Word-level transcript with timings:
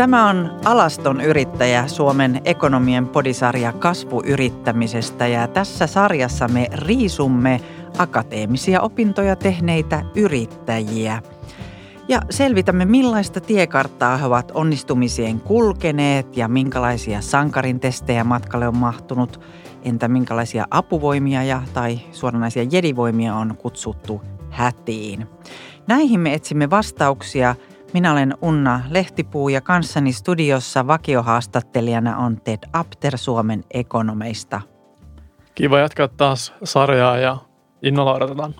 Tämä 0.00 0.28
on 0.28 0.50
Alaston 0.64 1.20
yrittäjä, 1.20 1.88
Suomen 1.88 2.40
ekonomien 2.44 3.08
podisarja 3.08 3.72
kasvuyrittämisestä 3.72 5.26
ja 5.26 5.48
tässä 5.48 5.86
sarjassa 5.86 6.48
me 6.48 6.66
riisumme 6.72 7.60
akateemisia 7.98 8.80
opintoja 8.80 9.36
tehneitä 9.36 10.02
yrittäjiä. 10.14 11.22
Ja 12.08 12.22
selvitämme 12.30 12.84
millaista 12.84 13.40
tiekarttaa 13.40 14.16
he 14.16 14.26
ovat 14.26 14.50
onnistumiseen 14.54 15.40
kulkeneet 15.40 16.36
ja 16.36 16.48
minkälaisia 16.48 17.20
sankarin 17.20 17.80
testejä 17.80 18.24
matkalle 18.24 18.68
on 18.68 18.76
mahtunut. 18.76 19.40
Entä 19.82 20.08
minkälaisia 20.08 20.66
apuvoimia 20.70 21.42
ja 21.42 21.62
tai 21.74 22.00
suoranaisia 22.12 22.66
jedivoimia 22.70 23.34
on 23.34 23.56
kutsuttu 23.56 24.22
hätiin. 24.50 25.26
Näihin 25.86 26.20
me 26.20 26.34
etsimme 26.34 26.70
vastauksia– 26.70 27.54
minä 27.92 28.12
olen 28.12 28.34
Unna 28.42 28.80
Lehtipuu 28.88 29.48
ja 29.48 29.60
kanssani 29.60 30.12
studiossa 30.12 30.86
vakiohaastattelijana 30.86 32.16
on 32.16 32.40
Ted 32.40 32.58
Apter 32.72 33.18
Suomen 33.18 33.64
ekonomeista. 33.70 34.60
Kiva 35.54 35.78
jatkaa 35.78 36.08
taas 36.08 36.52
sarjaa 36.64 37.18
ja 37.18 37.36
innolla 37.82 38.14
odotetaan. 38.14 38.54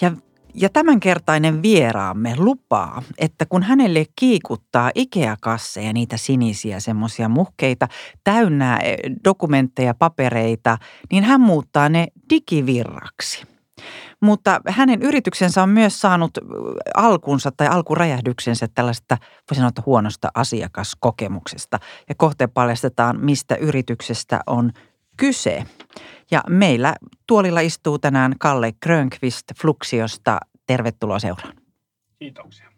Ja, 0.00 0.12
ja 0.54 0.68
tämänkertainen 0.68 1.62
vieraamme 1.62 2.34
lupaa, 2.38 3.02
että 3.18 3.46
kun 3.46 3.62
hänelle 3.62 4.04
kiikuttaa 4.16 4.90
Ikea-kasseja, 4.94 5.92
niitä 5.92 6.16
sinisiä 6.16 6.80
semmoisia 6.80 7.28
muhkeita, 7.28 7.88
täynnä 8.24 8.76
eh, 8.76 8.96
dokumentteja, 9.24 9.94
papereita, 9.94 10.78
niin 11.12 11.24
hän 11.24 11.40
muuttaa 11.40 11.88
ne 11.88 12.06
digivirraksi. 12.30 13.49
Mutta 14.20 14.60
hänen 14.68 15.02
yrityksensä 15.02 15.62
on 15.62 15.68
myös 15.68 16.00
saanut 16.00 16.30
alkunsa 16.94 17.50
tai 17.56 17.66
alkuräjähdyksensä 17.66 18.68
tällaista, 18.74 19.18
voi 19.50 19.56
sanoa, 19.56 19.68
että 19.68 19.82
huonosta 19.86 20.28
asiakaskokemuksesta. 20.34 21.78
Ja 22.08 22.14
kohteen 22.14 22.50
paljastetaan, 22.50 23.20
mistä 23.20 23.54
yrityksestä 23.54 24.40
on 24.46 24.72
kyse. 25.16 25.64
Ja 26.30 26.42
meillä 26.48 26.94
tuolilla 27.26 27.60
istuu 27.60 27.98
tänään 27.98 28.34
Kalle 28.38 28.72
Grönqvist 28.82 29.44
Fluxiosta. 29.60 30.40
Tervetuloa 30.66 31.18
seuraan. 31.18 31.56
Kiitoksia. 32.18 32.70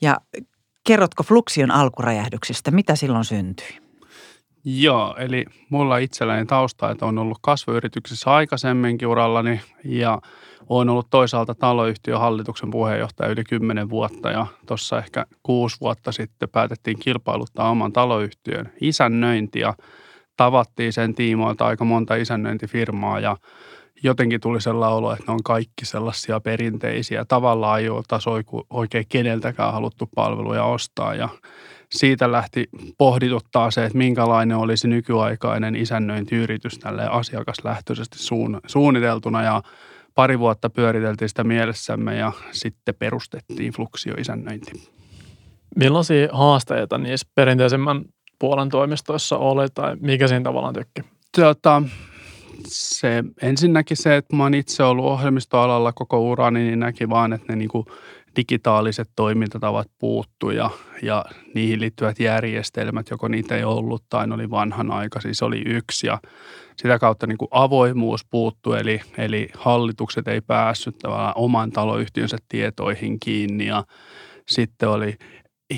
Ja 0.00 0.16
kerrotko 0.86 1.22
Fluxion 1.22 1.70
alkuräjähdyksestä? 1.70 2.70
Mitä 2.70 2.96
silloin 2.96 3.24
syntyi? 3.24 3.81
Joo, 4.64 5.16
eli 5.18 5.44
mulla 5.70 5.98
itselläni 5.98 6.46
tausta, 6.46 6.90
että 6.90 7.06
on 7.06 7.18
ollut 7.18 7.38
kasvuyrityksessä 7.40 8.30
aikaisemminkin 8.34 9.08
urallani 9.08 9.60
ja 9.84 10.20
olen 10.68 10.88
ollut 10.88 11.10
toisaalta 11.10 11.54
taloyhtiön 11.54 12.20
hallituksen 12.20 12.70
puheenjohtaja 12.70 13.30
yli 13.30 13.44
10 13.44 13.90
vuotta 13.90 14.30
ja 14.30 14.46
tuossa 14.66 14.98
ehkä 14.98 15.26
kuusi 15.42 15.76
vuotta 15.80 16.12
sitten 16.12 16.48
päätettiin 16.48 16.98
kilpailuttaa 16.98 17.70
oman 17.70 17.92
taloyhtiön 17.92 18.72
isännöinti 18.80 19.58
ja 19.58 19.74
tavattiin 20.36 20.92
sen 20.92 21.14
tiimoilta 21.14 21.66
aika 21.66 21.84
monta 21.84 22.14
isännöintifirmaa 22.14 23.20
ja 23.20 23.36
jotenkin 24.02 24.40
tuli 24.40 24.60
sellainen 24.60 24.96
olo, 24.96 25.12
että 25.12 25.24
ne 25.26 25.32
on 25.32 25.42
kaikki 25.44 25.86
sellaisia 25.86 26.40
perinteisiä. 26.40 27.24
Tavallaan 27.24 27.80
ei 27.80 27.88
ole 27.88 28.02
oikein 28.70 29.04
keneltäkään 29.08 29.72
haluttu 29.72 30.08
palveluja 30.14 30.64
ostaa 30.64 31.14
ja 31.14 31.28
siitä 31.92 32.32
lähti 32.32 32.68
pohdituttaa 32.98 33.70
se, 33.70 33.84
että 33.84 33.98
minkälainen 33.98 34.56
olisi 34.56 34.88
nykyaikainen 34.88 35.76
isännöintiyritys 35.76 36.78
tälle 36.78 37.08
asiakaslähtöisesti 37.08 38.18
suunniteltuna 38.66 39.42
ja 39.42 39.62
pari 40.14 40.38
vuotta 40.38 40.70
pyöriteltiin 40.70 41.28
sitä 41.28 41.44
mielessämme 41.44 42.16
ja 42.16 42.32
sitten 42.52 42.94
perustettiin 42.94 43.72
Fluxio 43.72 44.14
isännöinti. 44.14 44.72
Millaisia 45.76 46.28
haasteita 46.32 46.98
niissä 46.98 47.26
perinteisemmän 47.34 48.04
puolen 48.38 48.68
toimistoissa 48.68 49.38
oli 49.38 49.66
tai 49.74 49.96
mikä 50.00 50.28
siinä 50.28 50.42
tavallaan 50.42 50.74
tykki? 50.74 51.02
Tota, 51.36 51.82
se 52.66 53.24
ensinnäkin 53.42 53.96
se, 53.96 54.16
että 54.16 54.36
mä 54.36 54.42
oon 54.42 54.54
itse 54.54 54.82
ollut 54.82 55.04
ohjelmistoalalla 55.04 55.92
koko 55.92 56.20
urani, 56.20 56.60
niin 56.60 56.80
näki 56.80 57.08
vaan, 57.08 57.32
että 57.32 57.52
ne 57.52 57.56
niinku 57.56 57.86
digitaaliset 58.36 59.08
toimintatavat 59.16 59.88
puuttu 59.98 60.50
ja, 60.50 60.70
ja 61.02 61.24
niihin 61.54 61.80
liittyvät 61.80 62.20
järjestelmät, 62.20 63.10
joko 63.10 63.28
niitä 63.28 63.56
ei 63.56 63.64
ollut 63.64 64.04
tai 64.08 64.26
ne 64.26 64.34
oli 64.34 64.50
vanhanaikaisia, 64.50 65.34
se 65.34 65.44
oli 65.44 65.62
yksi 65.66 66.06
ja 66.06 66.18
sitä 66.76 66.98
kautta 66.98 67.26
niin 67.26 67.38
kuin 67.38 67.48
avoimuus 67.50 68.24
puuttu, 68.30 68.72
eli, 68.72 69.00
eli 69.18 69.48
hallitukset 69.54 70.28
ei 70.28 70.40
päässyt 70.40 70.96
oman 71.34 71.70
taloyhtiönsä 71.70 72.36
tietoihin 72.48 73.20
kiinni 73.20 73.66
ja 73.66 73.84
sitten 74.48 74.88
oli 74.88 75.16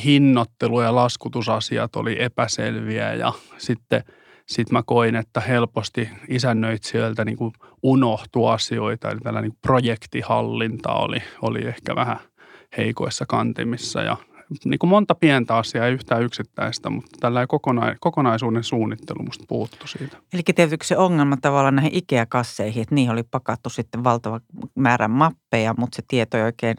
hinnoittelu 0.05 0.81
ja 0.81 0.95
laskutusasiat 0.95 1.97
oli 1.97 2.23
epäselviä 2.23 3.15
ja 3.15 3.33
sitten 3.59 4.05
sit 4.49 4.71
mä 4.71 4.83
koin, 4.87 5.17
että 5.17 5.41
helposti 5.41 6.09
isännöitsijöiltä 6.29 7.25
niin 7.25 7.37
unohtui 7.83 8.53
asioita, 8.53 9.11
eli 9.11 9.21
tällainen 9.21 9.51
niin 9.51 9.59
projektihallinta 9.63 10.93
oli, 10.93 11.23
oli 11.43 11.67
ehkä 11.67 11.95
vähän– 11.95 12.19
heikoissa 12.77 13.25
kantimissa 13.27 14.03
ja 14.03 14.17
niin 14.65 14.79
kuin 14.79 14.91
monta 14.91 15.15
pientä 15.15 15.57
asiaa, 15.57 15.87
ei 15.87 15.93
yhtään 15.93 16.23
yksittäistä, 16.23 16.91
mutta 16.91 17.17
tällainen 17.21 17.49
kokona- 17.49 17.97
kokonaisuuden 18.01 18.65
suunnittelu 18.65 19.23
musta 19.23 19.45
puuttu 19.49 19.87
siitä. 19.87 20.17
Eli 20.33 20.43
tietysti 20.55 20.87
se 20.87 20.97
ongelma 20.97 21.37
tavallaan 21.37 21.77
näihin 21.77 21.95
Ikea-kasseihin, 21.95 22.83
että 22.83 22.95
niihin 22.95 23.13
oli 23.13 23.23
pakattu 23.23 23.71
sitten 23.71 24.05
valtava 24.05 24.41
määrä 24.75 25.09
mappeja, 25.09 25.75
mutta 25.79 25.97
se 25.97 26.03
tieto 26.09 26.37
ei 26.37 26.43
oikein 26.43 26.77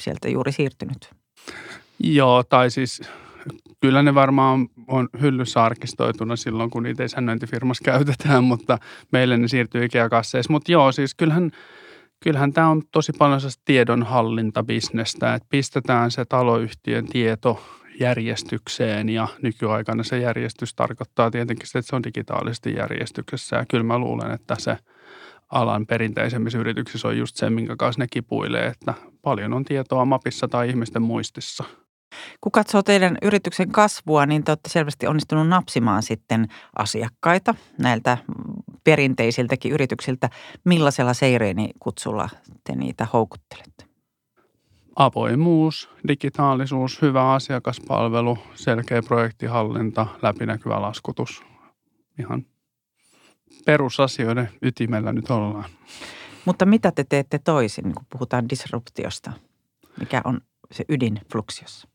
sieltä 0.00 0.28
juuri 0.28 0.52
siirtynyt. 0.52 1.10
Joo, 1.98 2.42
tai 2.42 2.70
siis 2.70 3.02
kyllä 3.80 4.02
ne 4.02 4.14
varmaan 4.14 4.68
on 4.88 5.08
hyllyssä 5.20 5.64
arkistoituna 5.64 6.36
silloin, 6.36 6.70
kun 6.70 6.82
niitä 6.82 7.04
isännöintifirmassa 7.04 7.84
käytetään, 7.84 8.44
mutta 8.44 8.78
meille 9.12 9.36
ne 9.36 9.48
siirtyy 9.48 9.84
Ikea-kasseissa. 9.84 10.52
Mutta 10.52 10.72
joo, 10.72 10.92
siis 10.92 11.14
kyllähän– 11.14 11.50
kyllähän 12.20 12.52
tämä 12.52 12.68
on 12.68 12.82
tosi 12.92 13.12
paljon 13.12 13.40
tiedonhallintabisnestä, 13.64 15.34
että 15.34 15.48
pistetään 15.50 16.10
se 16.10 16.24
taloyhtiön 16.24 17.06
tieto 17.06 17.62
järjestykseen 18.00 19.08
ja 19.08 19.28
nykyaikana 19.42 20.02
se 20.02 20.18
järjestys 20.18 20.74
tarkoittaa 20.74 21.30
tietenkin 21.30 21.66
sitä, 21.66 21.78
että 21.78 21.90
se 21.90 21.96
on 21.96 22.04
digitaalisesti 22.04 22.74
järjestyksessä. 22.74 23.56
Ja 23.56 23.64
kyllä 23.68 23.84
mä 23.84 23.98
luulen, 23.98 24.30
että 24.30 24.54
se 24.58 24.76
alan 25.48 25.86
perinteisemmissä 25.86 26.58
yrityksissä 26.58 27.08
on 27.08 27.18
just 27.18 27.36
se, 27.36 27.50
minkä 27.50 27.76
kanssa 27.76 28.02
ne 28.02 28.06
kipuilee, 28.10 28.66
että 28.66 28.94
paljon 29.22 29.52
on 29.52 29.64
tietoa 29.64 30.04
mapissa 30.04 30.48
tai 30.48 30.68
ihmisten 30.68 31.02
muistissa– 31.02 31.64
kun 32.40 32.52
katsoo 32.52 32.82
teidän 32.82 33.18
yrityksen 33.22 33.72
kasvua, 33.72 34.26
niin 34.26 34.44
te 34.44 34.50
olette 34.50 34.68
selvästi 34.68 35.06
onnistunut 35.06 35.48
napsimaan 35.48 36.02
sitten 36.02 36.48
asiakkaita 36.78 37.54
näiltä 37.78 38.18
perinteisiltäkin 38.84 39.72
yrityksiltä. 39.72 40.30
Millaisella 40.64 41.14
seireeni 41.14 41.70
kutsulla 41.80 42.28
te 42.64 42.74
niitä 42.76 43.06
houkuttelette? 43.12 43.84
Avoimuus, 44.96 45.90
digitaalisuus, 46.08 47.02
hyvä 47.02 47.32
asiakaspalvelu, 47.32 48.38
selkeä 48.54 49.02
projektihallinta, 49.02 50.06
läpinäkyvä 50.22 50.82
laskutus. 50.82 51.42
Ihan 52.18 52.46
perusasioiden 53.66 54.48
ytimellä 54.62 55.12
nyt 55.12 55.30
ollaan. 55.30 55.70
Mutta 56.44 56.66
mitä 56.66 56.92
te 56.92 57.04
teette 57.04 57.38
toisin, 57.38 57.94
kun 57.94 58.06
puhutaan 58.12 58.48
disruptiosta? 58.48 59.32
Mikä 60.00 60.20
on 60.24 60.40
se 60.72 60.84
ydin 60.88 61.20
Fluxiossa? 61.32 61.88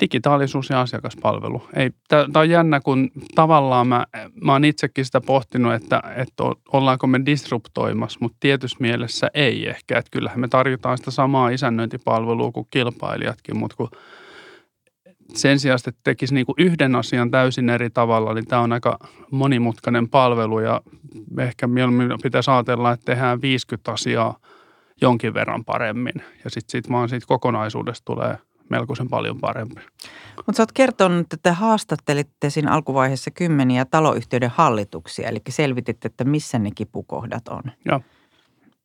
Digitaalisuus 0.00 0.70
ja 0.70 0.80
asiakaspalvelu. 0.80 1.62
Tämä 2.08 2.24
on 2.34 2.50
jännä, 2.50 2.80
kun 2.80 3.10
tavallaan 3.34 3.86
mä, 3.86 4.06
mä 4.44 4.52
oon 4.52 4.64
itsekin 4.64 5.04
sitä 5.04 5.20
pohtinut, 5.20 5.74
että, 5.74 6.02
että 6.16 6.44
ollaanko 6.72 7.06
me 7.06 7.20
disruptoimassa, 7.26 8.18
mutta 8.22 8.36
tietyssä 8.40 8.76
mielessä 8.80 9.30
ei 9.34 9.68
ehkä. 9.68 9.98
Että 9.98 10.10
kyllähän 10.10 10.40
me 10.40 10.48
tarjotaan 10.48 10.98
sitä 10.98 11.10
samaa 11.10 11.48
isännöintipalvelua 11.48 12.52
kuin 12.52 12.66
kilpailijatkin, 12.70 13.56
mutta 13.56 13.76
kun 13.76 13.90
sen 15.34 15.60
sijaan, 15.60 15.78
että 15.86 16.00
tekisi 16.04 16.34
niin 16.34 16.46
yhden 16.58 16.96
asian 16.96 17.30
täysin 17.30 17.70
eri 17.70 17.90
tavalla, 17.90 18.34
niin 18.34 18.46
tämä 18.46 18.62
on 18.62 18.72
aika 18.72 18.98
monimutkainen 19.30 20.08
palvelu 20.08 20.60
ja 20.60 20.80
ehkä 21.38 21.66
mieluummin 21.66 22.10
pitäisi 22.22 22.50
ajatella, 22.50 22.92
että 22.92 23.04
tehdään 23.04 23.42
50 23.42 23.92
asiaa 23.92 24.36
jonkin 25.02 25.34
verran 25.34 25.64
paremmin 25.64 26.14
ja 26.44 26.50
sitten 26.50 26.70
sit 26.70 26.90
vaan 26.90 27.08
siitä 27.08 27.26
kokonaisuudesta 27.26 28.04
tulee– 28.04 28.38
melkoisen 28.70 29.08
paljon 29.08 29.38
parempi. 29.40 29.80
Mutta 30.36 30.52
sä 30.56 30.62
oot 30.62 30.72
kertonut, 30.72 31.32
että 31.32 31.52
haastattelitte 31.52 32.50
siinä 32.50 32.72
alkuvaiheessa 32.72 33.30
kymmeniä 33.30 33.84
taloyhtiöiden 33.84 34.50
hallituksia, 34.54 35.28
eli 35.28 35.38
selvititte, 35.48 36.08
että 36.08 36.24
missä 36.24 36.58
ne 36.58 36.70
kipukohdat 36.74 37.48
on. 37.48 37.62
Joo. 37.84 38.00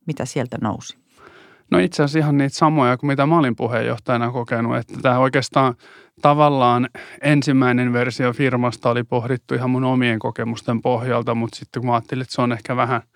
Mitä 0.05 0.25
sieltä 0.25 0.57
nousi? 0.61 0.97
No 1.71 1.79
itse 1.79 2.03
asiassa 2.03 2.19
ihan 2.19 2.37
niitä 2.37 2.57
samoja 2.57 2.97
kuin 2.97 3.07
mitä 3.07 3.25
mä 3.25 3.37
olin 3.37 3.55
puheenjohtajana 3.55 4.31
kokenut, 4.31 4.77
että 4.77 4.93
tämä 5.01 5.19
oikeastaan 5.19 5.75
tavallaan 6.21 6.89
ensimmäinen 7.21 7.93
versio 7.93 8.33
firmasta 8.33 8.89
oli 8.89 9.03
pohdittu 9.03 9.55
ihan 9.55 9.69
mun 9.69 9.83
omien 9.83 10.19
kokemusten 10.19 10.81
pohjalta, 10.81 11.35
mutta 11.35 11.57
sitten 11.57 11.81
kun 11.81 11.89
mä 11.89 11.93
ajattelin, 11.93 12.21
että 12.21 12.35
se 12.35 12.41
on 12.41 12.51
ehkä 12.51 12.75
vähän– 12.75 13.01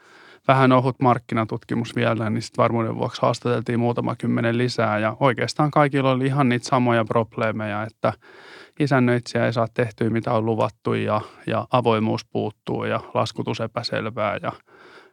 vähän 0.49 0.71
ohut 0.71 0.99
markkinatutkimus 0.99 1.95
vielä, 1.95 2.29
niin 2.29 2.41
sitten 2.41 2.63
varmuuden 2.63 2.95
vuoksi 2.95 3.21
haastateltiin 3.21 3.79
muutama 3.79 4.15
kymmenen 4.15 4.57
lisää 4.57 4.99
ja 4.99 5.17
oikeastaan 5.19 5.71
kaikilla 5.71 6.11
oli 6.11 6.25
ihan 6.25 6.49
niitä 6.49 6.67
samoja 6.67 7.05
probleemeja, 7.05 7.83
että 7.83 8.13
isännöitsijä 8.79 9.45
ei 9.45 9.53
saa 9.53 9.67
tehtyä 9.73 10.09
mitä 10.09 10.33
on 10.33 10.45
luvattu 10.45 10.93
ja, 10.93 11.21
ja 11.47 11.67
avoimuus 11.71 12.25
puuttuu 12.25 12.83
ja 12.83 12.99
laskutus 13.13 13.59
epäselvää 13.59 14.39
ja 14.41 14.51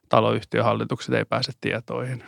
taloyhtiöhallitukset 0.09 1.15
ei 1.15 1.25
pääse 1.25 1.53
tietoihin. 1.61 2.25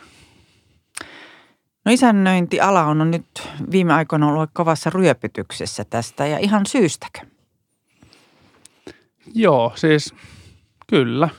No 1.85 1.91
isännöintiala 1.91 2.83
on 2.83 3.11
nyt 3.11 3.49
viime 3.71 3.93
aikoina 3.93 4.27
ollut 4.27 4.49
kovassa 4.53 4.89
ryöpytyksessä 4.89 5.85
tästä 5.89 6.27
ja 6.27 6.37
ihan 6.37 6.65
syystäkö? 6.65 7.19
Joo, 9.33 9.71
siis 9.75 10.13
kyllä. 10.87 11.29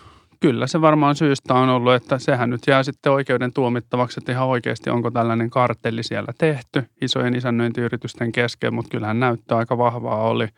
Kyllä 0.40 0.66
se 0.66 0.80
varmaan 0.80 1.16
syystä 1.16 1.54
on 1.54 1.68
ollut, 1.68 1.92
että 1.92 2.18
sehän 2.18 2.50
nyt 2.50 2.60
jää 2.66 2.82
sitten 2.82 3.12
oikeuden 3.12 3.52
tuomittavaksi, 3.52 4.20
että 4.20 4.32
ihan 4.32 4.48
oikeasti 4.48 4.90
onko 4.90 5.10
tällainen 5.10 5.50
kartelli 5.50 6.02
siellä 6.02 6.32
tehty 6.38 6.84
isojen 7.02 7.36
isännöintiyritysten 7.36 8.32
kesken, 8.32 8.74
mutta 8.74 8.90
kyllähän 8.90 9.20
näyttö 9.20 9.56
aika 9.56 9.78
vahvaa 9.78 10.28
oli. 10.28 10.48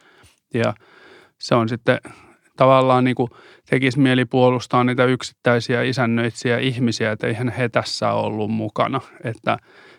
Ja 0.54 0.74
se 1.38 1.54
on 1.54 1.68
sitten 1.68 1.98
tavallaan 2.56 3.04
niin 3.04 3.14
kuin 3.14 3.30
tekisi 3.70 3.98
mieli 3.98 4.24
puolustaa 4.24 4.84
niitä 4.84 5.04
yksittäisiä 5.04 5.82
isännöitsiä 5.82 6.58
ihmisiä, 6.58 7.12
että 7.12 7.26
eihän 7.26 7.48
he 7.48 7.68
tässä 7.68 8.12
ollut 8.12 8.50
mukana, 8.50 9.00
että, 9.24 9.58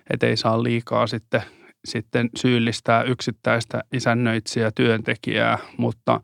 että 0.10 0.28
ei 0.28 0.38
saa 0.38 0.64
liikaa 0.64 1.08
sitten, 1.08 1.42
sitten 1.86 2.30
syyllistää 2.36 3.04
yksittäistä 3.04 3.84
isännöitsijä 3.94 4.72
työntekijää, 4.76 5.58
mutta– 5.78 6.20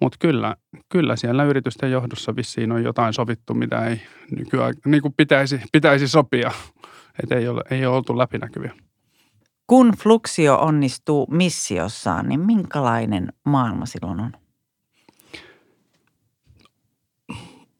mutta 0.00 0.16
kyllä, 0.20 0.56
kyllä 0.88 1.16
siellä 1.16 1.44
yritysten 1.44 1.90
johdossa 1.90 2.36
vissiin 2.36 2.72
on 2.72 2.84
jotain 2.84 3.12
sovittu, 3.12 3.54
mitä 3.54 3.86
ei 3.86 4.00
nykyään 4.36 4.74
niin 4.86 5.02
kuin 5.02 5.14
pitäisi, 5.16 5.60
pitäisi 5.72 6.08
sopia. 6.08 6.50
Että 7.22 7.34
ei 7.34 7.48
ole, 7.48 7.62
ei 7.70 7.86
ole 7.86 7.96
oltu 7.96 8.18
läpinäkyviä. 8.18 8.72
Kun 9.66 9.92
Fluxio 9.98 10.56
onnistuu 10.56 11.26
missiossaan, 11.30 12.28
niin 12.28 12.40
minkälainen 12.40 13.32
maailma 13.44 13.86
silloin 13.86 14.20
on? 14.20 14.32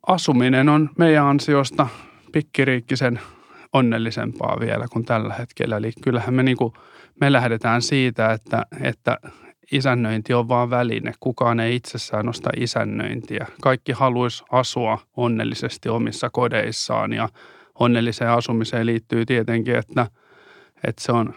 Asuminen 0.07 0.69
on 0.69 0.91
meidän 0.99 1.27
ansiosta 1.27 1.87
pikkiriikkisen 2.33 3.21
onnellisempaa 3.73 4.57
vielä 4.61 4.87
kuin 4.93 5.05
tällä 5.05 5.35
hetkellä. 5.35 5.77
Eli 5.77 5.93
kyllähän 6.03 6.35
me, 6.35 6.43
niin 6.43 6.57
kuin, 6.57 6.73
me 7.21 7.33
lähdetään 7.33 7.83
siitä, 7.83 8.33
että, 8.33 8.67
että 8.81 9.19
isännöinti 9.73 10.35
on 10.35 10.49
vaan 10.49 10.71
väline. 10.71 11.13
Kukaan 11.21 11.61
ei 11.61 11.77
itsessään 11.77 12.27
nosta 12.27 12.51
isännöintiä. 12.57 13.47
Kaikki 13.63 13.93
haluaisi 13.93 14.45
asua 14.51 14.99
onnellisesti 15.17 15.89
omissa 15.89 16.31
kodeissaan 16.31 17.13
ja 17.13 17.29
onnelliseen 17.75 18.31
asumiseen 18.31 18.87
liittyy 18.87 19.27
tietenkin, 19.27 19.77
että, 19.77 20.07
että 20.85 21.03
se 21.03 21.13
on 21.13 21.35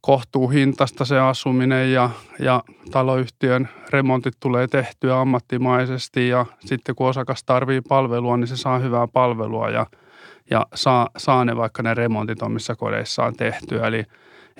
kohtuuhintasta 0.00 1.04
se 1.04 1.20
asuminen 1.20 1.92
ja, 1.92 2.10
ja 2.38 2.62
taloyhtiön 2.90 3.68
remontit 3.90 4.34
tulee 4.40 4.68
tehtyä 4.68 5.20
ammattimaisesti 5.20 6.28
ja 6.28 6.46
sitten 6.60 6.94
kun 6.94 7.08
osakas 7.08 7.44
tarvii 7.44 7.80
palvelua, 7.80 8.36
niin 8.36 8.46
se 8.46 8.56
saa 8.56 8.78
hyvää 8.78 9.06
palvelua 9.12 9.70
ja, 9.70 9.86
ja 10.50 10.66
saa, 10.74 11.08
saa 11.16 11.44
ne 11.44 11.56
vaikka 11.56 11.82
ne 11.82 11.94
remontit 11.94 12.42
omissa 12.42 12.76
kodeissaan 12.76 13.34
tehtyä. 13.36 13.86
Eli 13.86 14.04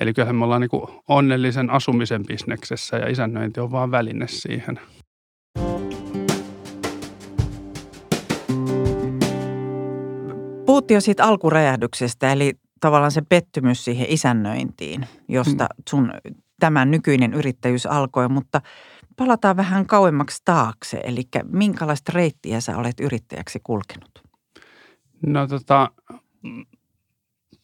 Eli 0.01 0.15
kyllähän 0.15 0.37
me 0.37 0.45
ollaan 0.45 0.61
niin 0.61 1.01
onnellisen 1.09 1.71
asumisen 1.71 2.27
bisneksessä 2.27 2.97
ja 2.97 3.09
isännöinti 3.09 3.61
on 3.61 3.71
vaan 3.71 3.91
väline 3.91 4.29
siihen. 4.29 4.81
Puhuttiin 10.67 10.97
jo 10.97 11.01
siitä 11.01 11.25
alkuräjähdyksestä, 11.25 12.33
eli 12.33 12.53
tavallaan 12.81 13.13
se 13.13 13.23
pettymys 13.29 13.85
siihen 13.85 14.07
isännöintiin, 14.11 15.07
josta 15.29 15.65
mm. 15.65 15.83
sun 15.91 16.13
tämä 16.61 16.85
nykyinen 16.85 17.35
yrittäjyys 17.35 17.87
alkoi, 17.87 18.29
mutta 18.29 18.61
palataan 19.17 19.57
vähän 19.57 19.87
kauemmaksi 19.87 20.43
taakse. 20.45 21.01
Eli 21.05 21.23
minkälaista 21.53 22.13
reittiä 22.15 22.61
sä 22.61 22.77
olet 22.77 23.01
yrittäjäksi 23.01 23.61
kulkenut? 23.63 24.23
No 25.27 25.47
tota, 25.47 25.91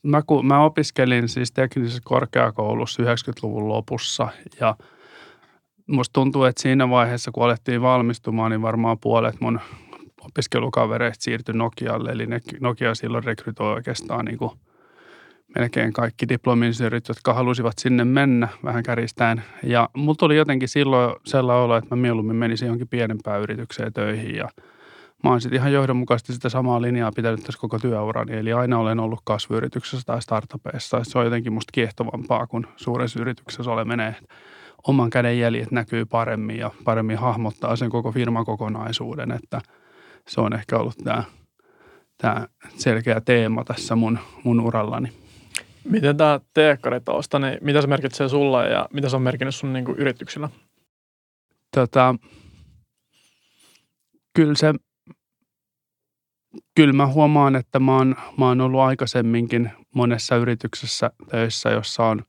mä, 0.02 0.22
kun, 0.26 0.46
mä 0.46 0.64
opiskelin 0.64 1.28
siis 1.28 1.52
teknisessä 1.52 2.00
korkeakoulussa 2.04 3.02
90-luvun 3.02 3.68
lopussa 3.68 4.28
ja 4.60 4.76
musta 5.86 6.12
tuntuu, 6.12 6.44
että 6.44 6.62
siinä 6.62 6.90
vaiheessa, 6.90 7.30
kun 7.30 7.44
alettiin 7.44 7.82
valmistumaan, 7.82 8.50
niin 8.50 8.62
varmaan 8.62 8.98
puolet 9.00 9.40
mun 9.40 9.60
opiskelukavereista 10.20 11.22
siirtyi 11.22 11.54
Nokialle. 11.54 12.10
Eli 12.10 12.26
ne, 12.26 12.40
Nokia 12.60 12.94
silloin 12.94 13.24
rekrytoi 13.24 13.72
oikeastaan 13.72 14.24
niin 14.24 14.38
kuin 14.38 14.50
melkein 15.58 15.92
kaikki 15.92 16.28
diplominsinöörit, 16.28 17.08
jotka 17.08 17.34
halusivat 17.34 17.78
sinne 17.78 18.04
mennä 18.04 18.48
vähän 18.64 18.82
kärjistäen. 18.82 19.42
Ja 19.62 19.88
mulla 19.96 20.14
tuli 20.18 20.36
jotenkin 20.36 20.68
silloin 20.68 21.16
sellainen 21.24 21.64
olo, 21.64 21.76
että 21.76 21.96
mä 21.96 22.02
mieluummin 22.02 22.36
menisin 22.36 22.66
johonkin 22.66 22.88
pienempään 22.88 23.42
yritykseen 23.42 23.92
töihin 23.92 24.34
ja– 24.34 24.48
mä 25.24 25.30
oon 25.30 25.40
sitten 25.40 25.56
ihan 25.58 25.72
johdonmukaisesti 25.72 26.32
sitä 26.32 26.48
samaa 26.48 26.82
linjaa 26.82 27.12
pitänyt 27.16 27.40
tässä 27.40 27.60
koko 27.60 27.78
työurani. 27.78 28.36
Eli 28.36 28.52
aina 28.52 28.78
olen 28.78 29.00
ollut 29.00 29.20
kasvuyrityksessä 29.24 30.06
tai 30.06 30.22
startupeissa. 30.22 31.04
Se 31.04 31.18
on 31.18 31.24
jotenkin 31.24 31.52
musta 31.52 31.72
kiehtovampaa, 31.72 32.46
kun 32.46 32.66
suuressa 32.76 33.20
yrityksessä 33.20 33.70
ole 33.70 33.84
menee 33.84 34.16
oman 34.86 35.10
käden 35.10 35.38
jäljet 35.38 35.70
näkyy 35.70 36.04
paremmin 36.04 36.58
ja 36.58 36.70
paremmin 36.84 37.18
hahmottaa 37.18 37.76
sen 37.76 37.90
koko 37.90 38.12
firman 38.12 38.44
kokonaisuuden. 38.44 39.32
Että 39.32 39.60
se 40.28 40.40
on 40.40 40.52
ehkä 40.52 40.78
ollut 40.78 40.96
tämä, 41.04 41.24
tämä 42.18 42.46
selkeä 42.76 43.20
teema 43.20 43.64
tässä 43.64 43.96
mun, 43.96 44.18
mun 44.44 44.60
urallani. 44.60 45.12
Miten 45.84 46.16
tämä 46.16 46.40
teekkaritausta, 46.54 47.38
niin 47.38 47.58
mitä 47.60 47.80
se 47.80 47.86
merkitsee 47.86 48.28
sulle 48.28 48.68
ja 48.68 48.88
mitä 48.92 49.08
se 49.08 49.16
on 49.16 49.22
merkinnyt 49.22 49.54
sun 49.54 49.72
niin 49.72 49.84
yrityksillä? 49.96 50.48
Tota, 51.74 52.14
kyllä 54.34 54.54
se 54.54 54.74
kyllä 56.74 56.92
mä 56.92 57.06
huomaan, 57.06 57.56
että 57.56 57.78
mä 57.80 57.96
oon, 57.96 58.16
mä 58.38 58.48
oon 58.48 58.60
ollut 58.60 58.80
aikaisemminkin 58.80 59.70
monessa 59.94 60.36
yrityksessä 60.36 61.10
töissä, 61.30 61.70
jossa 61.70 62.04
on 62.04 62.22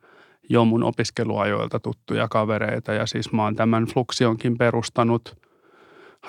jo 0.50 0.66
mun 0.66 0.84
opiskeluajoilta 0.84 1.80
tuttuja 1.80 2.28
kavereita. 2.28 2.94
Ja 2.94 3.06
siis 3.06 3.32
mä 3.32 3.44
oon 3.44 3.56
tämän 3.56 3.86
Fluxionkin 3.86 4.58
perustanut 4.58 5.38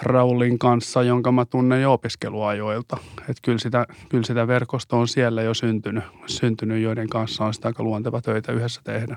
Raulin 0.02 0.58
kanssa, 0.58 1.02
jonka 1.02 1.32
mä 1.32 1.44
tunnen 1.44 1.82
jo 1.82 1.92
opiskeluajoilta. 1.92 2.96
Että 3.20 3.42
kyllä 3.42 3.58
sitä, 3.58 3.86
kyllä 4.08 4.25
sitä 4.25 4.46
verkostoa 4.46 5.00
on 5.00 5.08
siellä 5.08 5.42
jo 5.42 5.54
syntynyt, 5.54 6.04
syntynyt, 6.26 6.82
joiden 6.82 7.08
kanssa 7.08 7.44
on 7.44 7.54
sitä 7.54 7.68
aika 7.68 7.82
luonteva 7.82 8.22
töitä 8.22 8.52
yhdessä 8.52 8.80
tehdä. 8.84 9.16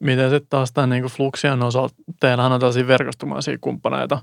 Miten 0.00 0.30
sitten 0.30 0.50
taas 0.50 0.72
tämän 0.72 0.90
niin 0.90 1.04
Fluxian 1.04 1.62
osalta, 1.62 1.94
teillähän 2.20 2.52
on 2.52 2.60
tällaisia 2.60 2.86
verkostumaisia 2.86 3.58
kumppaneita, 3.60 4.18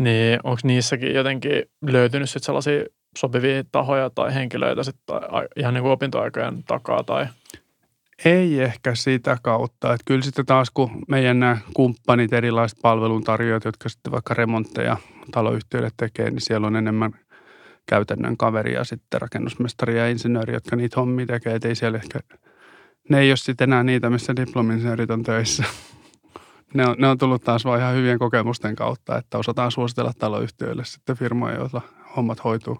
niin 0.00 0.40
onko 0.44 0.60
niissäkin 0.64 1.14
jotenkin 1.14 1.62
löytynyt 1.86 2.30
sitten 2.30 2.46
sellaisia 2.46 2.84
sopivia 3.18 3.64
tahoja 3.72 4.10
tai 4.10 4.34
henkilöitä 4.34 4.82
sitten 4.82 5.16
ihan 5.56 5.74
niin 5.74 5.82
kuin 5.82 5.92
opintoaikojen 5.92 6.64
takaa 6.64 7.04
tai 7.04 7.26
ei 8.24 8.60
ehkä 8.60 8.94
sitä 8.94 9.38
kautta. 9.42 9.92
Että 9.92 10.04
kyllä 10.06 10.22
sitten 10.22 10.46
taas 10.46 10.70
kun 10.70 10.90
meidän 11.08 11.40
nämä 11.40 11.58
kumppanit, 11.74 12.32
erilaiset 12.32 12.78
palveluntarjoajat, 12.82 13.64
jotka 13.64 13.88
sitten 13.88 14.12
vaikka 14.12 14.34
remontteja 14.34 14.96
taloyhtiöille 15.32 15.90
tekee, 15.96 16.30
niin 16.30 16.40
siellä 16.40 16.66
on 16.66 16.76
enemmän 16.76 17.12
käytännön 17.86 18.36
kaveria 18.36 18.84
sitten 18.84 19.20
rakennusmestari 19.20 19.98
ja 19.98 20.08
insinööri, 20.08 20.54
jotka 20.54 20.76
niitä 20.76 21.00
hommia 21.00 21.26
tekee. 21.26 21.54
Että 21.54 21.68
ei 21.68 21.74
siellä 21.74 21.98
ehkä, 21.98 22.20
ne 23.08 23.20
ei 23.20 23.30
ole 23.30 23.36
sitten 23.36 23.70
enää 23.70 23.82
niitä, 23.82 24.10
missä 24.10 24.36
diplominsinöörit 24.36 25.10
on 25.10 25.22
töissä 25.22 25.64
ne 26.74 26.86
on, 26.86 26.96
ne 26.98 27.08
on 27.08 27.18
tullut 27.18 27.42
taas 27.42 27.64
vain 27.64 27.80
ihan 27.80 27.94
hyvien 27.94 28.18
kokemusten 28.18 28.76
kautta, 28.76 29.18
että 29.18 29.38
osataan 29.38 29.70
suositella 29.70 30.12
taloyhtiöille 30.18 30.84
sitten 30.84 31.16
firmoja, 31.16 31.54
joilla 31.54 31.80
hommat 32.16 32.44
hoituu. 32.44 32.78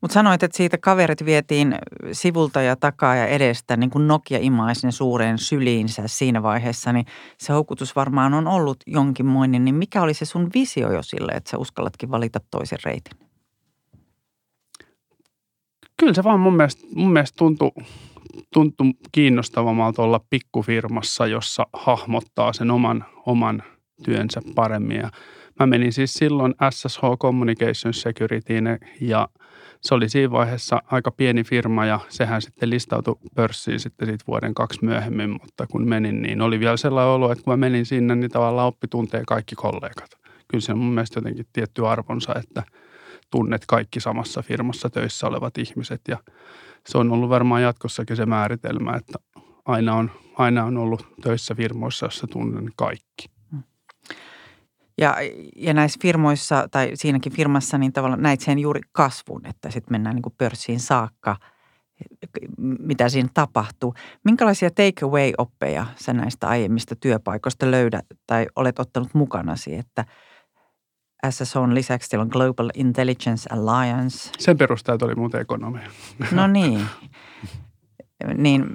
Mutta 0.00 0.14
sanoit, 0.14 0.42
että 0.42 0.56
siitä 0.56 0.78
kaverit 0.78 1.24
vietiin 1.24 1.74
sivulta 2.12 2.62
ja 2.62 2.76
takaa 2.76 3.16
ja 3.16 3.26
edestä, 3.26 3.76
niin 3.76 3.90
kuin 3.90 4.08
Nokia 4.08 4.38
imaisi 4.40 4.86
ne 4.86 4.92
suureen 4.92 5.38
syliinsä 5.38 6.02
siinä 6.06 6.42
vaiheessa, 6.42 6.92
niin 6.92 7.06
se 7.38 7.52
houkutus 7.52 7.96
varmaan 7.96 8.34
on 8.34 8.46
ollut 8.46 8.76
jonkinmoinen. 8.86 9.64
Niin 9.64 9.74
mikä 9.74 10.02
oli 10.02 10.14
se 10.14 10.24
sun 10.24 10.50
visio 10.54 10.92
jo 10.92 11.02
sille, 11.02 11.32
että 11.32 11.50
sä 11.50 11.58
uskallatkin 11.58 12.10
valita 12.10 12.40
toisen 12.50 12.78
reitin? 12.84 13.12
Kyllä 15.96 16.14
se 16.14 16.24
vaan 16.24 16.40
mun 16.40 16.56
mielestä, 16.56 16.82
mun 16.94 17.12
mielestä 17.12 17.36
tuntui, 17.36 17.70
tuntui 18.52 18.92
kiinnostavammalta 19.12 20.02
olla 20.02 20.20
pikkufirmassa, 20.30 21.26
jossa 21.26 21.66
hahmottaa 21.72 22.52
sen 22.52 22.70
oman, 22.70 23.04
oman 23.26 23.62
työnsä 24.04 24.40
paremmin. 24.54 24.96
Ja 24.96 25.10
mä 25.60 25.66
menin 25.66 25.92
siis 25.92 26.14
silloin 26.14 26.54
SSH 26.70 27.00
Communication 27.20 27.94
Securityin 27.94 28.78
ja 29.00 29.28
se 29.80 29.94
oli 29.94 30.08
siinä 30.08 30.30
vaiheessa 30.30 30.82
aika 30.86 31.10
pieni 31.10 31.44
firma 31.44 31.86
ja 31.86 32.00
sehän 32.08 32.42
sitten 32.42 32.70
listautui 32.70 33.16
pörssiin 33.34 33.80
sitten 33.80 34.08
siitä 34.08 34.24
vuoden 34.26 34.54
kaksi 34.54 34.84
myöhemmin, 34.84 35.30
mutta 35.30 35.66
kun 35.66 35.88
menin, 35.88 36.22
niin 36.22 36.40
oli 36.40 36.60
vielä 36.60 36.76
sellainen 36.76 37.12
olo, 37.12 37.32
että 37.32 37.44
kun 37.44 37.52
mä 37.52 37.56
menin 37.56 37.86
sinne, 37.86 38.14
niin 38.14 38.30
tavallaan 38.30 38.68
oppi 38.68 38.88
tuntee 38.88 39.22
kaikki 39.26 39.54
kollegat. 39.54 40.10
Kyllä 40.48 40.62
se 40.62 40.72
on 40.72 40.78
mun 40.78 40.94
mielestä 40.94 41.18
jotenkin 41.18 41.46
tietty 41.52 41.86
arvonsa, 41.86 42.34
että 42.34 42.62
tunnet 43.30 43.62
kaikki 43.66 44.00
samassa 44.00 44.42
firmassa 44.42 44.90
töissä 44.90 45.26
olevat 45.26 45.58
ihmiset 45.58 46.00
ja 46.08 46.18
se 46.88 46.98
on 46.98 47.12
ollut 47.12 47.30
varmaan 47.30 47.62
jatkossakin 47.62 48.16
se 48.16 48.26
määritelmä, 48.26 48.96
että 48.96 49.18
aina 49.64 49.94
on, 49.94 50.10
aina 50.36 50.64
on 50.64 50.76
ollut 50.76 51.06
töissä 51.22 51.54
firmoissa, 51.54 52.06
jossa 52.06 52.26
tunnen 52.26 52.70
kaikki. 52.76 53.30
Ja, 54.98 55.16
ja 55.56 55.74
näissä 55.74 55.98
firmoissa 56.02 56.68
tai 56.70 56.90
siinäkin 56.94 57.32
firmassa 57.32 57.78
niin 57.78 57.92
tavallaan 57.92 58.22
näit 58.22 58.40
sen 58.40 58.58
juuri 58.58 58.80
kasvun, 58.92 59.46
että 59.46 59.70
sitten 59.70 59.92
mennään 59.94 60.16
niin 60.16 60.22
kuin 60.22 60.34
pörssiin 60.38 60.80
saakka, 60.80 61.36
mitä 62.58 63.08
siinä 63.08 63.28
tapahtuu. 63.34 63.94
Minkälaisia 64.24 64.70
takeaway-oppeja 64.70 65.86
sä 65.96 66.12
näistä 66.12 66.48
aiemmista 66.48 66.96
työpaikoista 66.96 67.70
löydät 67.70 68.06
tai 68.26 68.46
olet 68.56 68.78
ottanut 68.78 69.14
mukanasi, 69.14 69.74
että 69.74 70.04
SSOn 71.30 71.74
lisäksi 71.74 72.08
siellä 72.08 72.22
on 72.22 72.28
Global 72.32 72.70
Intelligence 72.74 73.48
Alliance. 73.54 74.30
Sen 74.38 74.58
perusteella 74.58 75.06
oli 75.06 75.14
muuten 75.14 75.40
ekonomia. 75.40 75.90
No 76.32 76.46
niin. 76.46 76.80
Niin 78.34 78.66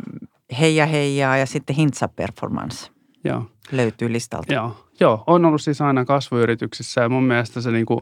heija 0.59 0.85
heijaa 0.85 1.37
ja 1.37 1.45
sitten 1.45 1.75
Hintsa 1.75 2.07
Performance. 2.07 2.91
Joo. 3.23 3.45
Löytyy 3.71 4.11
listalta. 4.11 4.53
Joo. 4.53 4.85
Joo, 4.99 5.23
on 5.27 5.45
ollut 5.45 5.61
siis 5.61 5.81
aina 5.81 6.05
kasvuyrityksissä 6.05 7.01
ja 7.01 7.09
mun 7.09 7.23
mielestä 7.23 7.61
se 7.61 7.71
niin 7.71 7.85
kuin, 7.85 7.99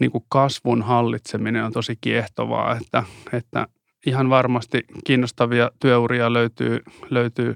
niin 0.00 0.10
kuin 0.10 0.24
kasvun 0.28 0.82
hallitseminen 0.82 1.64
on 1.64 1.72
tosi 1.72 1.98
kiehtovaa, 2.00 2.76
että, 2.76 3.02
että 3.32 3.66
ihan 4.06 4.30
varmasti 4.30 4.84
kiinnostavia 5.04 5.70
työuria 5.80 6.32
löytyy, 6.32 6.80
löytyy 7.10 7.54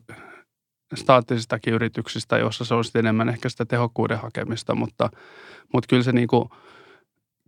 staattisistakin 0.95 1.75
yrityksistä, 1.75 2.39
joissa 2.39 2.65
se 2.65 2.75
on 2.75 2.85
enemmän 2.95 3.29
ehkä 3.29 3.49
sitä 3.49 3.65
tehokkuuden 3.65 4.19
hakemista, 4.19 4.75
mutta, 4.75 5.11
mutta 5.73 5.87
kyllä 5.89 6.03
se, 6.03 6.13
niin 6.13 6.29
kuin, 6.29 6.49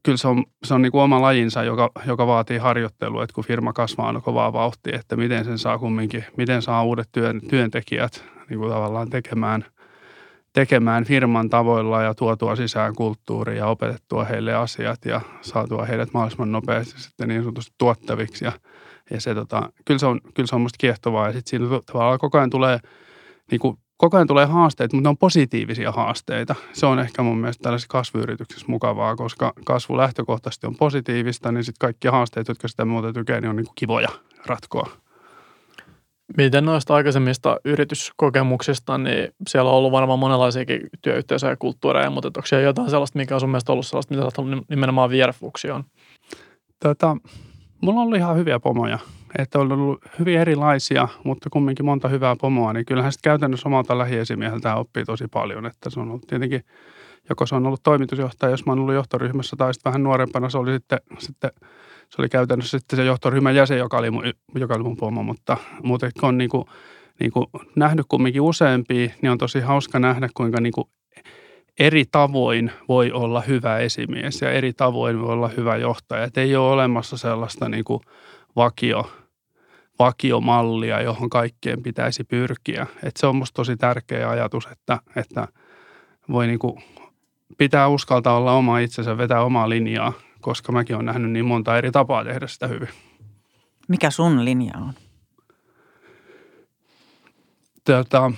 kyllä 0.02 0.18
se 0.18 0.28
on, 0.28 0.44
se 0.64 0.74
on 0.74 0.82
niin 0.82 0.92
kuin 0.92 1.02
oma 1.02 1.22
lajinsa, 1.22 1.62
joka, 1.62 1.90
joka 2.06 2.26
vaatii 2.26 2.58
harjoittelua, 2.58 3.24
että 3.24 3.34
kun 3.34 3.44
firma 3.44 3.72
kasvaa 3.72 4.08
on 4.08 4.22
kovaa 4.22 4.52
vauhtia, 4.52 4.98
että 4.98 5.16
miten 5.16 5.44
sen 5.44 5.58
saa 5.58 5.78
kumminkin, 5.78 6.24
miten 6.36 6.62
saa 6.62 6.84
uudet 6.84 7.08
työn, 7.12 7.40
työntekijät 7.48 8.24
niin 8.48 8.58
kuin 8.58 8.72
tavallaan 8.72 9.10
tekemään– 9.10 9.64
tekemään 10.52 11.04
firman 11.04 11.48
tavoilla 11.50 12.02
ja 12.02 12.14
tuotua 12.14 12.56
sisään 12.56 12.94
kulttuuria 12.94 13.56
ja 13.56 13.66
opetettua 13.66 14.24
heille 14.24 14.54
asiat 14.54 15.04
ja 15.04 15.20
saatua 15.40 15.84
heidät 15.84 16.12
mahdollisimman 16.14 16.52
nopeasti 16.52 17.00
sitten 17.00 17.28
niin 17.28 17.42
sanotusti 17.42 17.74
tuottaviksi. 17.78 18.44
Ja, 18.44 18.52
ja 19.10 19.20
se, 19.20 19.34
tota, 19.34 19.72
kyllä, 19.84 19.98
se 19.98 20.06
on, 20.06 20.20
kyllä 20.34 20.46
se 20.46 20.54
on 20.54 20.60
musta 20.60 20.76
kiehtovaa 20.78 21.26
ja 21.26 21.32
sitten 21.32 21.50
siinä 21.50 21.80
tavallaan 21.86 22.18
koko 22.18 22.38
ajan 22.38 22.50
tulee, 22.50 22.78
niin 23.50 23.60
kuin, 23.60 23.76
koko 23.96 24.16
ajan 24.16 24.26
tulee 24.26 24.46
haasteita, 24.46 24.96
mutta 24.96 25.06
ne 25.06 25.10
on 25.10 25.18
positiivisia 25.18 25.92
haasteita. 25.92 26.54
Se 26.72 26.86
on 26.86 26.98
ehkä 26.98 27.22
mun 27.22 27.38
mielestä 27.38 27.62
tällaisessa 27.62 27.88
kasvuyrityksessä 27.90 28.66
mukavaa, 28.68 29.16
koska 29.16 29.52
kasvu 29.64 29.96
lähtökohtaisesti 29.96 30.66
on 30.66 30.76
positiivista, 30.76 31.52
niin 31.52 31.64
sitten 31.64 31.86
kaikki 31.86 32.08
haasteet, 32.08 32.48
jotka 32.48 32.68
sitä 32.68 32.84
muuta 32.84 33.12
tykää, 33.12 33.40
niin 33.40 33.50
on 33.50 33.56
niin 33.56 33.66
kuin 33.66 33.74
kivoja 33.74 34.08
ratkoa. 34.46 34.90
Miten 36.36 36.64
noista 36.64 36.94
aikaisemmista 36.94 37.60
yrityskokemuksista, 37.64 38.98
niin 38.98 39.28
siellä 39.48 39.70
on 39.70 39.76
ollut 39.76 39.92
varmaan 39.92 40.18
monenlaisiakin 40.18 40.80
työyhteisöjä 41.02 41.52
ja 41.52 41.56
kulttuureja, 41.56 42.10
mutta 42.10 42.28
onko 42.28 42.46
siellä 42.46 42.64
jotain 42.64 42.90
sellaista, 42.90 43.18
mikä 43.18 43.34
on 43.34 43.40
sun 43.40 43.50
mielestä 43.50 43.72
ollut 43.72 43.86
sellaista, 43.86 44.14
mitä 44.14 44.24
olet 44.24 44.68
nimenomaan 44.70 45.10
viedä 45.10 45.32
fuksioon? 45.32 45.84
Tota, 46.82 47.16
mulla 47.80 48.00
on 48.00 48.04
ollut 48.04 48.18
ihan 48.18 48.36
hyviä 48.36 48.60
pomoja. 48.60 48.98
Että 49.38 49.58
on 49.58 49.72
ollut 49.72 50.04
hyvin 50.18 50.38
erilaisia, 50.38 51.08
mutta 51.24 51.50
kumminkin 51.50 51.86
monta 51.86 52.08
hyvää 52.08 52.36
pomoa, 52.36 52.72
niin 52.72 52.86
kyllähän 52.86 53.12
sitten 53.12 53.30
käytännössä 53.30 53.68
omalta 53.68 53.98
lähiesimieheltä 53.98 54.74
oppii 54.74 55.04
tosi 55.04 55.24
paljon. 55.28 55.66
Että 55.66 55.90
se 55.90 56.00
on 56.00 56.08
ollut 56.08 56.26
tietenkin, 56.26 56.64
joko 57.28 57.46
se 57.46 57.54
on 57.54 57.66
ollut 57.66 57.82
toimitusjohtaja, 57.82 58.50
jos 58.50 58.66
mä 58.66 58.72
oon 58.72 58.78
ollut 58.78 58.94
johtoryhmässä, 58.94 59.56
tai 59.56 59.74
sitten 59.74 59.90
vähän 59.90 60.02
nuorempana 60.02 60.50
se 60.50 60.58
oli 60.58 60.72
sitten, 60.72 60.98
sitten 61.18 61.50
se 62.08 62.22
oli 62.22 62.28
käytännössä 62.28 62.78
sitten 62.78 62.96
se 62.96 63.04
johtoryhmän 63.04 63.54
jäsen, 63.54 63.78
joka 63.78 63.98
oli 63.98 64.10
mun, 64.10 64.24
joka 64.54 64.74
oli 64.74 64.82
mun 64.82 64.96
pomo, 64.96 65.22
mutta 65.22 65.56
muuten 65.82 66.10
kun 66.20 66.28
on 66.28 66.38
niin 66.38 66.50
kuin, 66.50 66.64
niin 67.20 67.30
kuin 67.30 67.46
nähnyt 67.76 68.06
kumminkin 68.08 68.42
useampia, 68.42 69.10
niin 69.22 69.30
on 69.30 69.38
tosi 69.38 69.60
hauska 69.60 69.98
nähdä, 69.98 70.28
kuinka 70.34 70.60
niin 70.60 70.72
kuin 70.72 70.88
eri 71.78 72.04
tavoin 72.12 72.72
voi 72.88 73.12
olla 73.12 73.40
hyvä 73.40 73.78
esimies 73.78 74.42
ja 74.42 74.50
eri 74.50 74.72
tavoin 74.72 75.20
voi 75.20 75.32
olla 75.32 75.48
hyvä 75.48 75.76
johtaja. 75.76 76.24
Et 76.24 76.38
ei 76.38 76.56
ole 76.56 76.70
olemassa 76.70 77.16
sellaista 77.16 77.68
niin 77.68 77.84
kuin 77.84 78.00
vakio, 78.56 79.10
vakiomallia, 80.00 81.02
johon 81.02 81.30
kaikkeen 81.30 81.82
pitäisi 81.82 82.24
pyrkiä. 82.24 82.86
Et 83.02 83.16
se 83.16 83.26
on 83.26 83.36
musta 83.36 83.56
tosi 83.56 83.76
tärkeä 83.76 84.30
ajatus, 84.30 84.68
että, 84.72 84.98
että 85.16 85.48
voi 86.32 86.46
niin 86.46 86.58
kuin 86.58 86.82
pitää 87.58 87.88
uskaltaa 87.88 88.36
olla 88.36 88.52
oma 88.52 88.78
itsensä, 88.78 89.18
vetää 89.18 89.44
omaa 89.44 89.68
linjaa 89.68 90.12
koska 90.40 90.72
mäkin 90.72 90.96
olen 90.96 91.06
nähnyt 91.06 91.30
niin 91.30 91.44
monta 91.44 91.78
eri 91.78 91.90
tapaa 91.90 92.24
tehdä 92.24 92.46
sitä 92.46 92.66
hyvin. 92.66 92.88
Mikä 93.88 94.10
sun 94.10 94.44
linja 94.44 94.72
on? 94.78 94.92
Tota, 97.84 98.32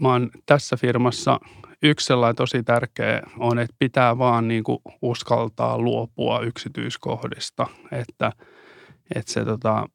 mä 0.00 0.08
oon 0.08 0.30
tässä 0.46 0.76
firmassa 0.76 1.40
yksi 1.82 2.06
sellainen 2.06 2.36
tosi 2.36 2.62
tärkeä 2.62 3.22
on, 3.38 3.58
että 3.58 3.76
pitää 3.78 4.18
vaan 4.18 4.48
niin 4.48 4.64
kuin 4.64 4.78
uskaltaa 5.02 5.78
luopua 5.78 6.40
yksityiskohdista, 6.40 7.66
että, 7.92 8.32
että 9.14 9.32
se 9.32 9.44
tota, 9.44 9.86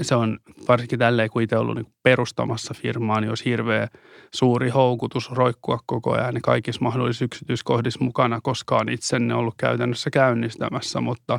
se 0.00 0.14
on 0.14 0.38
varsinkin 0.68 0.98
tälleen, 0.98 1.30
kun 1.30 1.42
itse 1.42 1.56
ollut 1.56 1.74
niin 1.74 1.92
perustamassa 2.02 2.74
firmaa, 2.74 3.20
niin 3.20 3.28
olisi 3.28 3.44
hirveä 3.44 3.88
suuri 4.34 4.70
houkutus 4.70 5.30
roikkua 5.30 5.78
koko 5.86 6.12
ajan 6.12 6.34
niin 6.34 6.42
kaikissa 6.42 6.82
mahdollisissa 6.82 7.24
yksityiskohdissa 7.24 8.04
mukana, 8.04 8.40
koska 8.42 8.76
on 8.76 8.88
itsenne 8.88 9.34
ollut 9.34 9.54
käytännössä 9.58 10.10
käynnistämässä, 10.10 11.00
mutta 11.00 11.38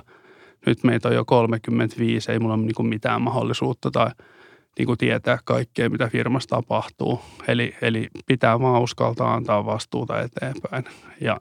nyt 0.66 0.84
meitä 0.84 1.08
on 1.08 1.16
jo 1.16 1.26
35, 1.26 2.32
ei 2.32 2.40
mulla 2.40 2.54
ole 2.54 2.64
niin 2.64 2.88
mitään 2.88 3.22
mahdollisuutta 3.22 3.92
tai 3.92 4.12
niin 4.78 4.86
kuin 4.86 4.98
tietää 4.98 5.40
kaikkea, 5.46 5.90
mitä 5.90 6.08
firmassa 6.08 6.50
tapahtuu. 6.50 7.22
Eli, 7.48 7.76
eli 7.82 8.08
pitää 8.26 8.60
vaan 8.60 8.82
uskaltaa 8.82 9.34
antaa 9.34 9.66
vastuuta 9.66 10.22
eteenpäin. 10.22 10.84
Ja 11.22 11.40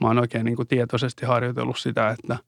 mä 0.00 0.08
oon 0.08 0.18
oikein 0.18 0.44
niin 0.44 0.56
kuin 0.56 0.68
tietoisesti 0.68 1.26
harjoitellut 1.26 1.78
sitä, 1.78 2.08
että– 2.08 2.38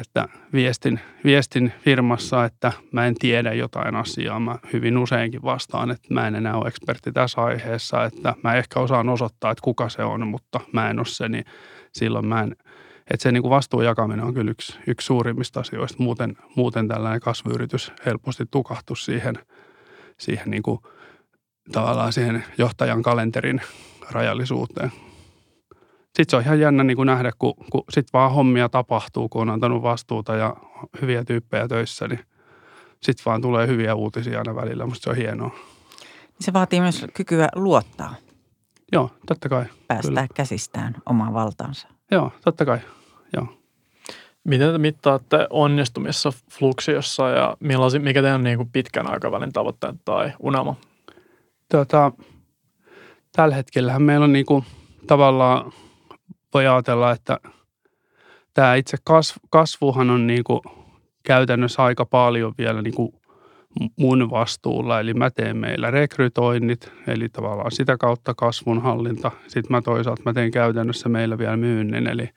että 0.00 0.28
viestin, 0.52 1.00
viestin 1.24 1.72
firmassa, 1.80 2.44
että 2.44 2.72
mä 2.92 3.06
en 3.06 3.14
tiedä 3.14 3.52
jotain 3.52 3.96
asiaa. 3.96 4.40
Mä 4.40 4.58
hyvin 4.72 4.98
useinkin 4.98 5.42
vastaan, 5.42 5.90
että 5.90 6.14
mä 6.14 6.26
en 6.26 6.34
enää 6.34 6.56
ole 6.56 6.68
ekspertti 6.68 7.12
tässä 7.12 7.40
aiheessa, 7.40 8.04
että 8.04 8.34
mä 8.44 8.54
ehkä 8.54 8.80
osaan 8.80 9.08
osoittaa, 9.08 9.50
että 9.50 9.62
kuka 9.62 9.88
se 9.88 10.02
on, 10.02 10.26
mutta 10.26 10.60
mä 10.72 10.90
en 10.90 10.98
ole 10.98 11.06
se, 11.06 11.28
niin 11.28 11.44
silloin 11.92 12.26
mä 12.26 12.42
en, 12.42 12.56
että 13.10 13.22
se 13.22 13.32
niin 13.32 13.42
kuin 13.42 13.50
vastuun 13.50 13.84
jakaminen 13.84 14.24
on 14.24 14.34
kyllä 14.34 14.50
yksi, 14.50 14.78
yksi 14.86 15.06
suurimmista 15.06 15.60
asioista. 15.60 16.02
Muuten, 16.02 16.36
muuten 16.56 16.88
tällainen 16.88 17.20
kasvuyritys 17.20 17.92
helposti 18.06 18.44
tukahtu 18.50 18.94
siihen, 18.94 19.34
siihen 20.18 20.50
niin 20.50 20.62
kuin, 20.62 20.80
tavallaan 21.72 22.12
siihen 22.12 22.44
johtajan 22.58 23.02
kalenterin 23.02 23.60
rajallisuuteen 24.10 24.92
sitten 26.16 26.30
se 26.30 26.36
on 26.36 26.42
ihan 26.42 26.60
jännä 26.60 26.84
niin 26.84 26.96
kuin 26.96 27.06
nähdä, 27.06 27.30
kun, 27.38 27.54
kun 27.70 27.84
sitten 27.90 28.12
vaan 28.12 28.32
hommia 28.32 28.68
tapahtuu, 28.68 29.28
kun 29.28 29.42
on 29.42 29.50
antanut 29.50 29.82
vastuuta 29.82 30.36
ja 30.36 30.56
hyviä 31.02 31.24
tyyppejä 31.24 31.68
töissä, 31.68 32.08
niin 32.08 32.20
sitten 33.02 33.24
vaan 33.26 33.42
tulee 33.42 33.66
hyviä 33.66 33.94
uutisia 33.94 34.38
aina 34.38 34.54
välillä. 34.54 34.86
Musta 34.86 35.04
se 35.04 35.10
on 35.10 35.16
hienoa. 35.16 35.50
Se 36.40 36.52
vaatii 36.52 36.80
myös 36.80 37.06
kykyä 37.14 37.48
luottaa. 37.54 38.14
Joo, 38.92 39.10
totta 39.26 39.48
kai. 39.48 39.64
Päästää 39.88 40.10
kyllä. 40.10 40.26
käsistään 40.34 40.94
omaan 41.06 41.34
valtaansa. 41.34 41.88
Joo, 42.10 42.32
totta 42.44 42.64
kai. 42.64 42.78
Joo. 43.36 43.46
Miten 44.44 44.72
te 44.72 44.78
mittaatte 44.78 45.46
onnistumissa 45.50 46.32
Fluxiossa 46.50 47.28
ja 47.28 47.56
mikä 47.98 48.22
teidän 48.22 48.44
niin 48.44 48.56
kuin 48.56 48.70
pitkän 48.72 49.10
aikavälin 49.10 49.52
tavoitteet 49.52 49.96
tai 50.04 50.32
unelma? 50.40 50.74
Tota, 51.70 52.12
tällä 53.32 53.54
hetkellä 53.54 53.98
meillä 53.98 54.24
on 54.24 54.32
niin 54.32 54.46
kuin, 54.46 54.64
tavallaan 55.06 55.72
voi 56.56 56.66
ajatella, 56.66 57.12
että 57.12 57.40
tämä 58.54 58.74
itse 58.74 58.96
kasvuhan 59.50 60.10
on 60.10 60.26
niin 60.26 60.44
kuin 60.44 60.60
käytännössä 61.24 61.82
aika 61.82 62.06
paljon 62.06 62.54
vielä 62.58 62.82
niin 62.82 62.94
kuin 62.94 63.12
mun 63.98 64.30
vastuulla. 64.30 65.00
Eli 65.00 65.14
mä 65.14 65.30
teen 65.30 65.56
meillä 65.56 65.90
rekrytoinnit, 65.90 66.92
eli 67.06 67.28
tavallaan 67.28 67.72
sitä 67.72 67.96
kautta 67.96 68.34
kasvun 68.34 68.82
hallinta. 68.82 69.30
Sitten 69.46 69.70
mä 69.70 69.82
toisaalta 69.82 70.22
mä 70.24 70.32
teen 70.32 70.50
käytännössä 70.50 71.08
meillä 71.08 71.38
vielä 71.38 71.56
myynnin, 71.56 72.06
eli, 72.06 72.28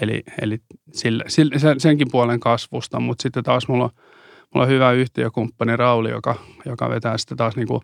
eli, 0.00 0.22
eli 0.42 0.58
sille, 0.92 1.24
sille, 1.26 1.54
senkin 1.78 2.08
puolen 2.12 2.40
kasvusta. 2.40 3.00
Mutta 3.00 3.22
sitten 3.22 3.44
taas 3.44 3.68
mulla, 3.68 3.90
mulla 4.54 4.66
on 4.66 4.72
hyvä 4.72 4.92
yhtiökumppani 4.92 5.76
Rauli, 5.76 6.10
joka, 6.10 6.34
joka 6.66 6.90
vetää 6.90 7.18
sitten 7.18 7.36
taas 7.36 7.56
niin 7.56 7.68
kuin 7.68 7.80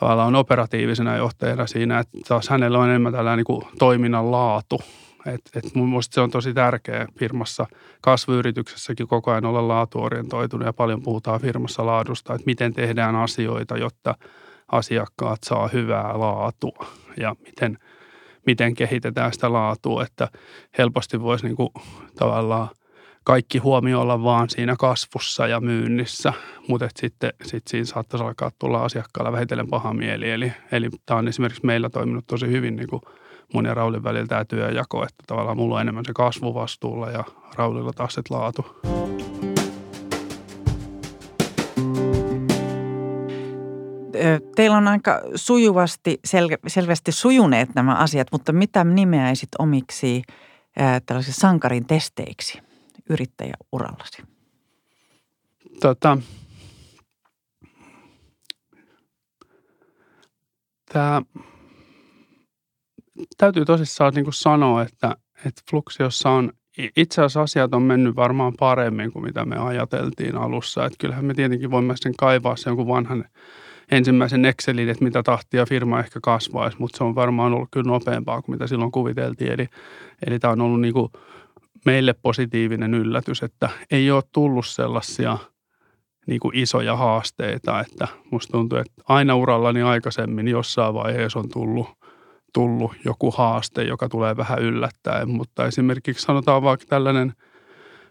tavallaan 0.00 0.28
on 0.28 0.36
operatiivisena 0.36 1.16
johtajana 1.16 1.66
siinä, 1.66 1.98
että 1.98 2.18
taas 2.28 2.48
hänellä 2.48 2.78
on 2.78 2.88
enemmän 2.88 3.12
tällainen 3.12 3.36
niin 3.36 3.44
kuin 3.44 3.62
toiminnan 3.78 4.30
laatu 4.30 4.80
et, 5.26 5.40
et 5.54 5.74
mun 5.74 5.88
mielestä 5.88 6.14
se 6.14 6.20
on 6.20 6.30
tosi 6.30 6.54
tärkeä 6.54 7.06
firmassa, 7.18 7.66
kasvuyrityksessäkin 8.00 9.08
koko 9.08 9.30
ajan 9.30 9.44
olla 9.44 9.68
laatuorientoitunut 9.68 10.66
ja 10.66 10.72
paljon 10.72 11.02
puhutaan 11.02 11.40
firmassa 11.40 11.86
laadusta, 11.86 12.34
että 12.34 12.46
miten 12.46 12.72
tehdään 12.72 13.16
asioita, 13.16 13.76
jotta 13.76 14.14
asiakkaat 14.72 15.38
saa 15.44 15.68
hyvää 15.72 16.18
laatua 16.18 16.86
ja 17.16 17.36
miten, 17.46 17.78
miten 18.46 18.74
kehitetään 18.74 19.32
sitä 19.32 19.52
laatua, 19.52 20.02
että 20.02 20.28
helposti 20.78 21.20
voisi 21.20 21.46
niin 21.46 21.56
tavallaan– 22.18 22.68
kaikki 23.24 23.58
huomio 23.58 24.00
olla 24.00 24.22
vaan 24.22 24.50
siinä 24.50 24.76
kasvussa 24.78 25.46
ja 25.46 25.60
myynnissä, 25.60 26.32
mutta 26.68 26.88
sitten 26.96 27.32
sit 27.44 27.62
siinä 27.68 27.84
saattaisi 27.84 28.24
alkaa 28.24 28.50
tulla 28.58 28.84
asiakkaalla 28.84 29.32
vähitellen 29.32 29.68
paha 29.68 29.94
mieli. 29.94 30.30
Eli, 30.30 30.52
eli 30.72 30.88
tämä 31.06 31.18
on 31.18 31.28
esimerkiksi 31.28 31.66
meillä 31.66 31.90
toiminut 31.90 32.26
tosi 32.26 32.46
hyvin 32.46 32.76
niin 32.76 32.88
kuin 32.88 33.02
mun 33.52 33.64
ja 33.64 33.74
Raulin 33.74 34.04
välillä 34.04 34.26
tämä 34.26 34.44
työjako, 34.44 35.02
että 35.02 35.24
tavallaan 35.26 35.56
mulla 35.56 35.74
on 35.74 35.80
enemmän 35.80 36.04
se 36.04 36.12
kasvuvastuulla 36.14 37.10
ja 37.10 37.24
Raulilla 37.54 37.92
taas 37.92 38.14
se 38.14 38.22
laatu. 38.30 38.66
Teillä 44.56 44.76
on 44.76 44.88
aika 44.88 45.20
sujuvasti, 45.34 46.20
sel- 46.28 46.58
selvästi 46.66 47.12
sujuneet 47.12 47.74
nämä 47.74 47.94
asiat, 47.94 48.28
mutta 48.32 48.52
mitä 48.52 48.84
nimeäisit 48.84 49.48
omiksi 49.58 50.22
tällaisiksi 51.06 51.40
sankarin 51.40 51.86
testeiksi 51.86 52.58
yrittäjäurallasi? 53.10 54.22
Tota, 55.80 56.18
tämä, 60.92 61.22
täytyy 63.38 63.64
tosissaan 63.64 64.14
niin 64.14 64.24
kuin 64.24 64.34
sanoa, 64.34 64.82
että, 64.82 65.16
että 65.46 65.62
Fluxiossa 65.70 66.30
on 66.30 66.52
itse 66.96 67.22
asiassa 67.22 67.42
asiat 67.42 67.74
on 67.74 67.82
mennyt 67.82 68.16
varmaan 68.16 68.52
paremmin 68.58 69.12
kuin 69.12 69.24
mitä 69.24 69.44
me 69.44 69.56
ajateltiin 69.56 70.36
alussa. 70.36 70.86
Että 70.86 70.98
kyllähän 70.98 71.24
me 71.24 71.34
tietenkin 71.34 71.70
voimme 71.70 71.94
sen 71.96 72.14
kaivaa 72.18 72.56
sen 72.56 72.70
jonkun 72.70 72.88
vanhan 72.88 73.24
ensimmäisen 73.90 74.44
Excelin, 74.44 74.88
että 74.88 75.04
mitä 75.04 75.22
tahtia 75.22 75.66
firma 75.66 76.00
ehkä 76.00 76.20
kasvaisi, 76.22 76.76
mutta 76.78 76.98
se 76.98 77.04
on 77.04 77.14
varmaan 77.14 77.52
ollut 77.52 77.68
kyllä 77.70 77.90
nopeampaa 77.90 78.42
kuin 78.42 78.54
mitä 78.54 78.66
silloin 78.66 78.92
kuviteltiin. 78.92 79.52
Eli, 79.52 79.68
eli 80.26 80.38
tämä 80.38 80.52
on 80.52 80.60
ollut 80.60 80.80
niin 80.80 80.94
kuin 80.94 81.08
meille 81.86 82.14
positiivinen 82.22 82.94
yllätys, 82.94 83.42
että 83.42 83.68
ei 83.90 84.10
ole 84.10 84.22
tullut 84.32 84.66
sellaisia 84.66 85.38
niin 86.26 86.40
kuin 86.40 86.56
isoja 86.56 86.96
haasteita, 86.96 87.80
että 87.80 88.08
musta 88.30 88.52
tuntuu, 88.52 88.78
että 88.78 89.02
aina 89.08 89.36
urallani 89.36 89.82
aikaisemmin 89.82 90.48
jossain 90.48 90.94
vaiheessa 90.94 91.38
on 91.38 91.48
tullut, 91.48 91.86
tullut 92.52 92.92
joku 93.04 93.30
haaste, 93.30 93.82
joka 93.82 94.08
tulee 94.08 94.36
vähän 94.36 94.58
yllättäen, 94.58 95.30
mutta 95.30 95.66
esimerkiksi 95.66 96.24
sanotaan 96.24 96.62
vaikka 96.62 96.86
tällainen 96.88 97.32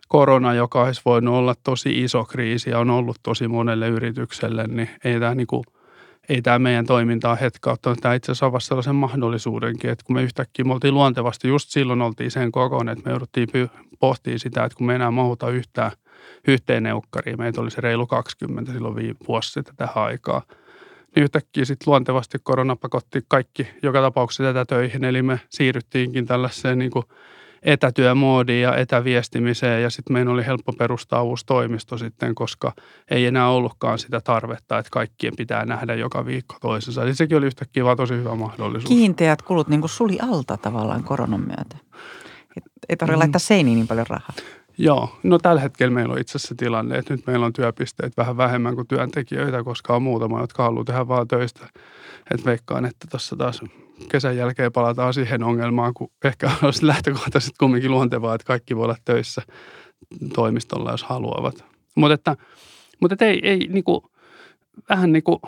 korona, 0.08 0.54
joka 0.54 0.84
olisi 0.84 1.02
voinut 1.06 1.36
olla 1.36 1.56
tosi 1.64 2.04
iso 2.04 2.26
kriisi 2.26 2.70
ja 2.70 2.80
on 2.80 2.90
ollut 2.90 3.18
tosi 3.24 3.48
monelle 3.48 3.88
yritykselle, 3.88 4.68
niin 4.68 4.90
ei 5.04 5.20
tämä 5.20 5.36
niin 5.36 5.48
kuin– 5.48 5.64
ei 6.30 6.42
tämä 6.42 6.60
meidän 6.60 6.86
toimintaa 6.86 7.36
hetkauttanut. 7.36 8.00
Tämä 8.02 8.14
itse 8.14 8.32
asiassa 8.32 8.46
avasi 8.46 8.68
sellaisen 8.68 8.96
mahdollisuudenkin, 8.96 9.90
että 9.90 10.06
kun 10.06 10.16
me 10.16 10.24
yhtäkkiä 10.24 10.66
me 10.66 10.74
oltiin 10.74 10.94
luontevasti, 10.94 11.48
just 11.48 11.70
silloin 11.70 12.02
oltiin 12.02 12.32
sen 12.32 12.52
kokoon, 12.52 12.90
että 12.90 13.04
me 13.06 13.12
jouduttiin 13.12 13.48
pohtimaan 14.00 14.40
sitä, 14.40 14.64
että 14.64 14.78
kun 14.78 14.88
me 14.88 14.96
enää 14.96 15.12
mahuta 15.12 15.50
yhtään 15.50 15.92
yhteen 16.48 16.84
neukkariin, 16.84 17.38
meitä 17.38 17.62
oli 17.62 17.72
se 17.72 17.82
reilu 17.82 18.08
20 18.08 18.72
silloin 18.72 18.96
viime 18.96 19.16
vuosi 19.28 19.52
sitten 19.52 19.76
tähän 19.76 20.04
aikaan, 20.04 20.42
yhtäkkiä 21.18 21.66
sitten 21.66 21.92
luontevasti 21.92 22.38
korona 22.44 22.76
pakotti 22.76 23.22
kaikki 23.28 23.68
joka 23.84 24.02
tapauksessa 24.02 24.44
tätä 24.44 24.66
töihin, 24.66 25.04
eli 25.04 25.22
me 25.22 25.40
siirryttiinkin 25.50 26.26
tällaiseen 26.26 26.80
niin 26.80 26.92
kuin 26.92 27.06
etätyömoodiin 27.64 28.62
ja 28.62 28.76
etäviestimiseen 28.76 29.84
ja 29.84 29.90
sitten 29.90 30.14
meidän 30.14 30.34
oli 30.34 30.46
helppo 30.46 30.74
perustaa 30.74 31.24
uusi 31.24 31.46
toimisto 31.46 31.98
sitten, 31.98 32.36
koska 32.36 32.74
ei 33.12 33.26
enää 33.26 33.50
ollutkaan 33.50 34.00
sitä 34.00 34.22
tarvetta, 34.22 34.78
että 34.78 34.90
kaikkien 34.92 35.34
pitää 35.38 35.66
nähdä 35.66 35.96
joka 35.96 36.26
viikko 36.26 36.56
toisensa. 36.62 37.04
Eli 37.04 37.16
sekin 37.16 37.38
oli 37.38 37.46
yhtäkkiä 37.46 37.86
vaan 37.86 37.98
tosi 37.98 38.14
hyvä 38.14 38.36
mahdollisuus. 38.36 38.90
Kiinteät 38.90 39.42
kulut 39.42 39.68
niin 39.68 39.82
kuin 39.82 39.90
suli 39.90 40.18
alta 40.22 40.58
tavallaan 40.58 41.04
koronan 41.04 41.42
myötä. 41.48 41.78
Et, 42.58 42.64
ei 42.90 42.98
tarvitse 42.98 43.16
mm. 43.16 43.20
laittaa 43.20 43.40
seiniin 43.40 43.76
niin 43.76 43.88
paljon 43.88 44.08
rahaa. 44.10 44.34
Joo, 44.84 45.10
no 45.24 45.40
tällä 45.40 45.62
hetkellä 45.62 45.94
meillä 45.94 46.14
on 46.14 46.20
itse 46.20 46.38
asiassa 46.38 46.56
tilanne, 46.58 46.98
että 46.98 47.14
nyt 47.14 47.28
meillä 47.28 47.46
on 47.46 47.54
työpisteet 47.54 48.18
vähän 48.18 48.38
vähemmän 48.38 48.76
kuin 48.76 48.88
työntekijöitä, 48.88 49.64
koska 49.64 49.96
on 49.96 50.04
muutama, 50.04 50.42
jotka 50.42 50.64
haluaa 50.64 50.84
tehdä 50.84 51.08
vaan 51.08 51.28
töistä. 51.28 51.68
Että 52.32 52.46
veikkaan, 52.46 52.86
että 52.86 53.08
tuossa 53.10 53.36
taas 53.36 53.62
kesän 54.10 54.38
jälkeen 54.38 54.72
palataan 54.72 55.14
siihen 55.14 55.44
ongelmaan, 55.44 55.94
kun 55.94 56.12
ehkä 56.24 56.52
olisi 56.64 56.88
lähtökohtaisesti 56.88 57.56
kumminkin 57.60 57.92
luontevaa, 57.92 58.36
että 58.36 58.46
kaikki 58.46 58.76
voi 58.76 58.84
olla 58.84 58.96
töissä 59.06 59.42
toimistolla, 60.36 60.92
jos 60.92 61.04
haluavat. 61.04 61.66
Mutta 61.96 62.14
että, 62.14 62.36
mutta 63.02 63.14
että 63.14 63.26
ei, 63.26 63.40
ei 63.44 63.58
niin 63.58 63.84
kuin, 63.84 64.02
vähän 64.90 65.12
niin 65.12 65.24
kuin 65.24 65.40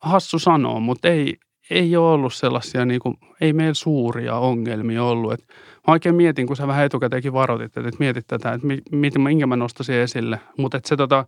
hassu 0.00 0.38
sanoa, 0.38 0.80
mutta 0.80 1.08
ei, 1.08 1.36
ei 1.70 1.96
ole 1.96 2.12
ollut 2.12 2.34
sellaisia, 2.34 2.84
niin 2.84 3.00
kuin, 3.00 3.16
ei 3.40 3.52
meillä 3.52 3.74
suuria 3.74 4.36
ongelmia 4.36 5.04
ollut. 5.04 5.32
Et 5.32 5.44
mä 5.86 5.92
oikein 5.92 6.14
mietin, 6.14 6.46
kun 6.46 6.56
sä 6.56 6.66
vähän 6.66 6.84
etukäteenkin 6.84 7.32
varoitit, 7.32 7.76
että, 7.76 7.98
mietit 7.98 8.26
tätä, 8.26 8.52
että 8.52 8.66
miten, 8.92 9.22
minkä 9.22 9.46
mä 9.46 9.56
nostaisin 9.56 9.94
esille. 9.94 10.40
Mutta 10.58 10.76
että 10.76 10.88
se 10.88 10.96
tota, 10.96 11.26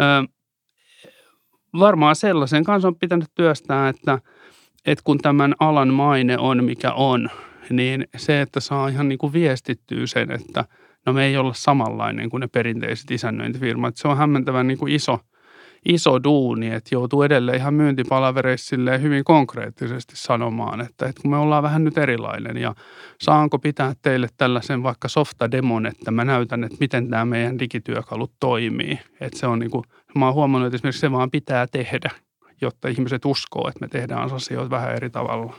ö, 0.00 0.28
varmaan 1.78 2.16
sellaisen 2.16 2.64
kanssa 2.64 2.88
on 2.88 2.96
pitänyt 2.96 3.28
työstää, 3.34 3.88
että– 3.88 4.18
että 4.86 5.02
kun 5.04 5.18
tämän 5.18 5.54
alan 5.58 5.94
maine 5.94 6.38
on 6.38 6.64
mikä 6.64 6.92
on, 6.92 7.30
niin 7.70 8.06
se, 8.16 8.40
että 8.40 8.60
saa 8.60 8.88
ihan 8.88 9.08
niin 9.08 9.18
kuin 9.18 9.32
viestittyä 9.32 10.06
sen, 10.06 10.30
että 10.30 10.64
no 11.06 11.12
me 11.12 11.24
ei 11.24 11.36
olla 11.36 11.52
samanlainen 11.54 12.30
kuin 12.30 12.40
ne 12.40 12.46
perinteiset 12.46 13.10
isännöintifirmat. 13.10 13.96
Se 13.96 14.08
on 14.08 14.16
hämmentävän 14.16 14.66
niin 14.66 14.78
kuin 14.78 14.92
iso, 14.92 15.18
iso 15.84 16.24
duuni, 16.24 16.70
että 16.70 16.94
joutuu 16.94 17.22
edelleen 17.22 17.58
ihan 17.58 17.74
myyntipalavereissa 17.74 18.76
hyvin 19.02 19.24
konkreettisesti 19.24 20.16
sanomaan, 20.16 20.80
että, 20.80 21.06
että 21.06 21.22
kun 21.22 21.30
me 21.30 21.36
ollaan 21.36 21.62
vähän 21.62 21.84
nyt 21.84 21.98
erilainen 21.98 22.56
ja 22.56 22.74
saanko 23.20 23.58
pitää 23.58 23.92
teille 24.02 24.28
tällaisen 24.36 24.82
vaikka 24.82 25.08
softa-demon, 25.08 25.86
että 25.86 26.10
mä 26.10 26.24
näytän, 26.24 26.64
että 26.64 26.76
miten 26.80 27.10
tämä 27.10 27.24
meidän 27.24 27.58
digityökalut 27.58 28.32
toimii. 28.40 28.98
Että 29.20 29.38
se 29.38 29.46
on 29.46 29.58
niin 29.58 29.70
kuin, 29.70 29.84
mä 30.18 30.24
oon 30.24 30.34
huomannut, 30.34 30.66
että 30.66 30.76
esimerkiksi 30.76 31.00
se 31.00 31.12
vaan 31.12 31.30
pitää 31.30 31.66
tehdä 31.66 32.10
jotta 32.60 32.88
ihmiset 32.88 33.24
uskoo, 33.24 33.68
että 33.68 33.80
me 33.80 33.88
tehdään 33.88 34.32
asioita 34.32 34.70
vähän 34.70 34.94
eri 34.94 35.10
tavalla. 35.10 35.54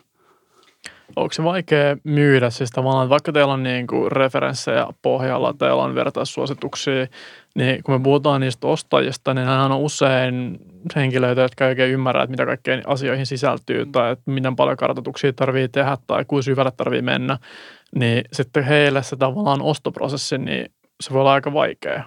Onko 1.16 1.34
se 1.34 1.44
vaikea 1.44 1.98
myydä 2.04 2.50
siis 2.50 2.70
tavallaan, 2.70 3.10
vaikka 3.10 3.32
teillä 3.32 3.54
on 3.54 3.64
niin 3.64 3.88
kuin 3.88 4.12
referenssejä 4.12 4.88
pohjalla, 5.02 5.54
teillä 5.54 5.84
on 5.84 5.96
vertaissuosituksia, 5.96 7.08
niin 7.56 7.84
kun 7.84 7.96
me 7.96 8.04
puhutaan 8.04 8.42
niistä 8.42 8.68
ostajista, 8.68 9.34
niin 9.34 9.48
hän 9.48 9.72
on 9.72 9.80
usein 9.80 10.60
henkilöitä, 10.96 11.42
jotka 11.42 11.66
ei 11.66 11.70
oikein 11.70 11.92
ymmärrä, 11.92 12.24
että 12.24 12.32
mitä 12.32 12.46
kaikkeen 12.46 12.82
asioihin 12.86 13.26
sisältyy 13.26 13.86
tai 13.86 14.12
että 14.12 14.32
miten 14.32 14.56
paljon 14.56 14.78
kartoituksia 14.78 15.34
tarvii 15.34 15.70
tehdä 15.70 15.98
tai 16.08 16.26
kuinka 16.26 16.44
syvälle 16.44 16.72
tarvii 16.78 17.02
mennä, 17.02 17.38
niin 17.96 18.24
sitten 18.34 18.64
heille 18.64 19.04
se 19.04 19.16
tavallaan 19.16 19.62
ostoprosessi, 19.62 20.38
niin 20.38 20.72
se 21.02 21.14
voi 21.14 21.22
olla 21.22 21.34
aika 21.34 21.54
vaikea. 21.54 22.04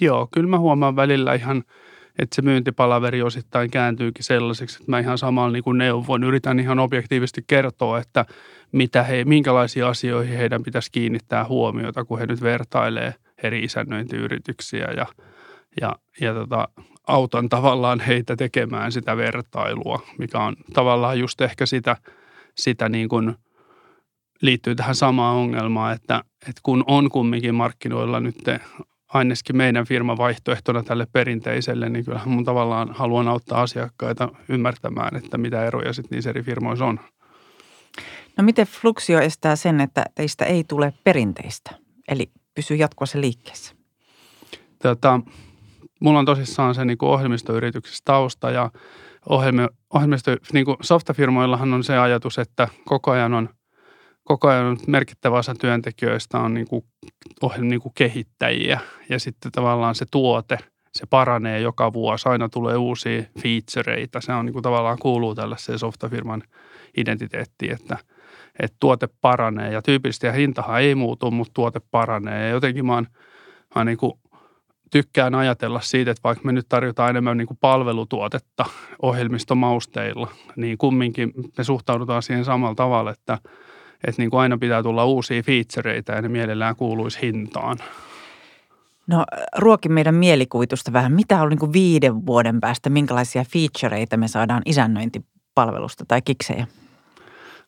Joo, 0.00 0.28
kyllä 0.30 0.48
mä 0.48 0.58
huomaan 0.58 0.96
välillä 0.96 1.34
ihan– 1.34 1.62
että 2.18 2.36
se 2.36 2.42
myyntipalaveri 2.42 3.22
osittain 3.22 3.70
kääntyykin 3.70 4.24
sellaiseksi, 4.24 4.76
että 4.76 4.90
mä 4.90 4.98
ihan 4.98 5.18
samalla 5.18 5.52
niin 5.52 5.64
kuin 5.64 5.78
neuvon, 5.78 6.24
yritän 6.24 6.60
ihan 6.60 6.78
objektiivisesti 6.78 7.44
kertoa, 7.46 7.98
että 7.98 8.24
mitä 8.72 9.02
he, 9.02 9.24
minkälaisia 9.24 9.88
asioihin 9.88 10.38
heidän 10.38 10.62
pitäisi 10.62 10.92
kiinnittää 10.92 11.44
huomiota, 11.44 12.04
kun 12.04 12.18
he 12.18 12.26
nyt 12.26 12.42
vertailee 12.42 13.14
eri 13.42 13.64
isännöintiyrityksiä 13.64 14.88
ja, 14.96 15.06
ja, 15.80 15.96
ja 16.20 16.34
tota, 16.34 16.68
autan 17.06 17.48
tavallaan 17.48 18.00
heitä 18.00 18.36
tekemään 18.36 18.92
sitä 18.92 19.16
vertailua, 19.16 20.02
mikä 20.18 20.38
on 20.38 20.56
tavallaan 20.72 21.18
just 21.18 21.40
ehkä 21.40 21.66
sitä, 21.66 21.96
sitä 22.54 22.88
niin 22.88 23.08
kuin 23.08 23.34
liittyy 24.42 24.74
tähän 24.74 24.94
samaan 24.94 25.36
ongelmaan, 25.36 25.94
että, 25.94 26.24
että 26.48 26.60
kun 26.62 26.84
on 26.86 27.10
kumminkin 27.10 27.54
markkinoilla 27.54 28.20
nyt 28.20 28.36
ainakin 29.08 29.56
meidän 29.56 29.86
firman 29.86 30.16
vaihtoehtona 30.16 30.82
tälle 30.82 31.06
perinteiselle, 31.12 31.88
niin 31.88 32.04
kyllä 32.04 32.20
mun 32.24 32.44
tavallaan 32.44 32.92
haluan 32.92 33.28
auttaa 33.28 33.62
asiakkaita 33.62 34.28
ymmärtämään, 34.48 35.16
että 35.16 35.38
mitä 35.38 35.64
eroja 35.64 35.92
sitten 35.92 36.16
niissä 36.16 36.30
eri 36.30 36.42
firmoissa 36.42 36.84
on. 36.84 37.00
No 38.36 38.44
miten 38.44 38.66
Fluxio 38.66 39.20
estää 39.20 39.56
sen, 39.56 39.80
että 39.80 40.04
teistä 40.14 40.44
ei 40.44 40.64
tule 40.64 40.92
perinteistä, 41.04 41.70
eli 42.08 42.30
pysyy 42.54 42.76
jatkuvassa 42.76 43.20
liikkeessä? 43.20 43.74
Tota, 44.82 45.20
mulla 46.00 46.18
on 46.18 46.24
tosissaan 46.24 46.74
se 46.74 46.84
niin 46.84 46.98
ohjelmistoyrityksessä 47.00 48.02
tausta 48.04 48.50
ja 48.50 48.70
ohjelmi, 49.28 49.66
ohjelmisto, 49.94 50.36
niin 50.52 50.64
kuin 50.64 50.76
softafirmoillahan 50.80 51.74
on 51.74 51.84
se 51.84 51.98
ajatus, 51.98 52.38
että 52.38 52.68
koko 52.84 53.10
ajan 53.10 53.34
on 53.34 53.48
koko 54.28 54.48
ajan 54.48 54.78
merkittävä 54.86 55.38
osa 55.38 55.54
työntekijöistä 55.54 56.38
on 56.38 56.54
niin 56.54 56.68
kuin, 56.68 56.84
niin 57.58 57.80
kuin 57.80 57.92
kehittäjiä 57.94 58.80
ja 59.08 59.20
sitten 59.20 59.52
tavallaan 59.52 59.94
se 59.94 60.06
tuote, 60.10 60.58
se 60.92 61.06
paranee 61.06 61.60
joka 61.60 61.92
vuosi. 61.92 62.28
Aina 62.28 62.48
tulee 62.48 62.76
uusia 62.76 63.22
featureita. 63.42 64.20
Se 64.20 64.32
on 64.32 64.46
niin 64.46 64.52
kuin 64.52 64.62
tavallaan 64.62 64.98
kuuluu 64.98 65.34
tällaiseen 65.34 65.78
softafirman 65.78 66.42
identiteettiin, 66.96 67.72
että, 67.72 67.98
että 68.60 68.76
tuote 68.80 69.08
paranee 69.20 69.72
ja 69.72 69.82
tyypillisesti 69.82 70.26
ja 70.26 70.32
hintahan 70.32 70.80
ei 70.80 70.94
muutu, 70.94 71.30
mutta 71.30 71.54
tuote 71.54 71.80
paranee. 71.90 72.44
Ja 72.44 72.50
jotenkin 72.50 72.86
mä, 72.86 72.94
oon, 72.94 73.06
mä 73.74 73.84
niin 73.84 73.98
kuin 73.98 74.12
tykkään 74.90 75.34
ajatella 75.34 75.80
siitä, 75.80 76.10
että 76.10 76.22
vaikka 76.24 76.44
me 76.44 76.52
nyt 76.52 76.66
tarjotaan 76.68 77.10
enemmän 77.10 77.36
niin 77.36 77.48
kuin 77.48 77.58
palvelutuotetta 77.60 78.64
ohjelmistomausteilla, 79.02 80.28
niin 80.56 80.78
kumminkin 80.78 81.32
me 81.58 81.64
suhtaudutaan 81.64 82.22
siihen 82.22 82.44
samalla 82.44 82.74
tavalla, 82.74 83.10
että– 83.10 83.38
että 84.04 84.22
niin 84.22 84.30
kuin 84.30 84.40
aina 84.40 84.58
pitää 84.58 84.82
tulla 84.82 85.04
uusia 85.04 85.42
featureita 85.42 86.12
ja 86.12 86.22
ne 86.22 86.28
mielellään 86.28 86.76
kuuluisi 86.76 87.18
hintaan. 87.22 87.78
No 89.06 89.24
ruoki 89.56 89.88
meidän 89.88 90.14
mielikuvitusta 90.14 90.92
vähän. 90.92 91.12
Mitä 91.12 91.42
on 91.42 91.48
niin 91.48 91.58
kuin 91.58 91.72
viiden 91.72 92.26
vuoden 92.26 92.60
päästä, 92.60 92.90
minkälaisia 92.90 93.44
featureita 93.44 94.16
me 94.16 94.28
saadaan 94.28 94.62
isännöintipalvelusta 94.66 96.04
tai 96.08 96.22
kiksejä? 96.22 96.66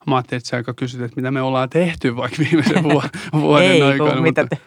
Mä 0.06 0.16
ajattelin, 0.16 0.38
että 0.38 0.48
sä 0.48 0.56
aika 0.56 0.74
kysyt, 0.74 1.00
että 1.00 1.16
mitä 1.16 1.30
me 1.30 1.42
ollaan 1.42 1.70
tehty 1.70 2.16
vaikka 2.16 2.36
viimeisen 2.38 2.84
vuoden 3.40 3.70
Ei, 3.70 3.82
aikana. 3.82 4.20
mitä 4.20 4.46
te... 4.46 4.58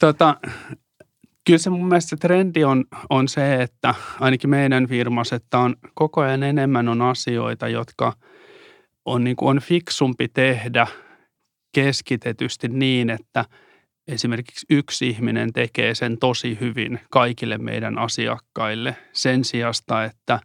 tota, 0.00 0.36
kyllä 1.46 1.58
se 1.58 1.70
mun 1.70 1.88
mielestä 1.88 2.08
se 2.08 2.16
trendi 2.16 2.64
on, 2.64 2.84
on 3.10 3.28
se, 3.28 3.62
että 3.62 3.94
ainakin 4.20 4.50
meidän 4.50 4.86
firmassa, 4.86 5.36
että 5.36 5.58
on 5.58 5.76
koko 5.94 6.20
ajan 6.20 6.42
enemmän 6.42 6.88
on 6.88 7.02
asioita, 7.02 7.68
jotka 7.68 8.12
on, 9.06 9.24
niin 9.24 9.36
kuin 9.36 9.48
on 9.48 9.60
fiksumpi 9.60 10.28
tehdä 10.28 10.86
keskitetysti 11.74 12.68
niin, 12.68 13.10
että 13.10 13.44
esimerkiksi 14.08 14.66
yksi 14.70 15.08
ihminen 15.08 15.52
tekee 15.52 15.94
sen 15.94 16.18
tosi 16.18 16.58
hyvin 16.60 17.00
kaikille 17.10 17.58
meidän 17.58 17.98
asiakkaille 17.98 18.96
sen 19.12 19.44
sijasta, 19.44 20.04
että 20.04 20.40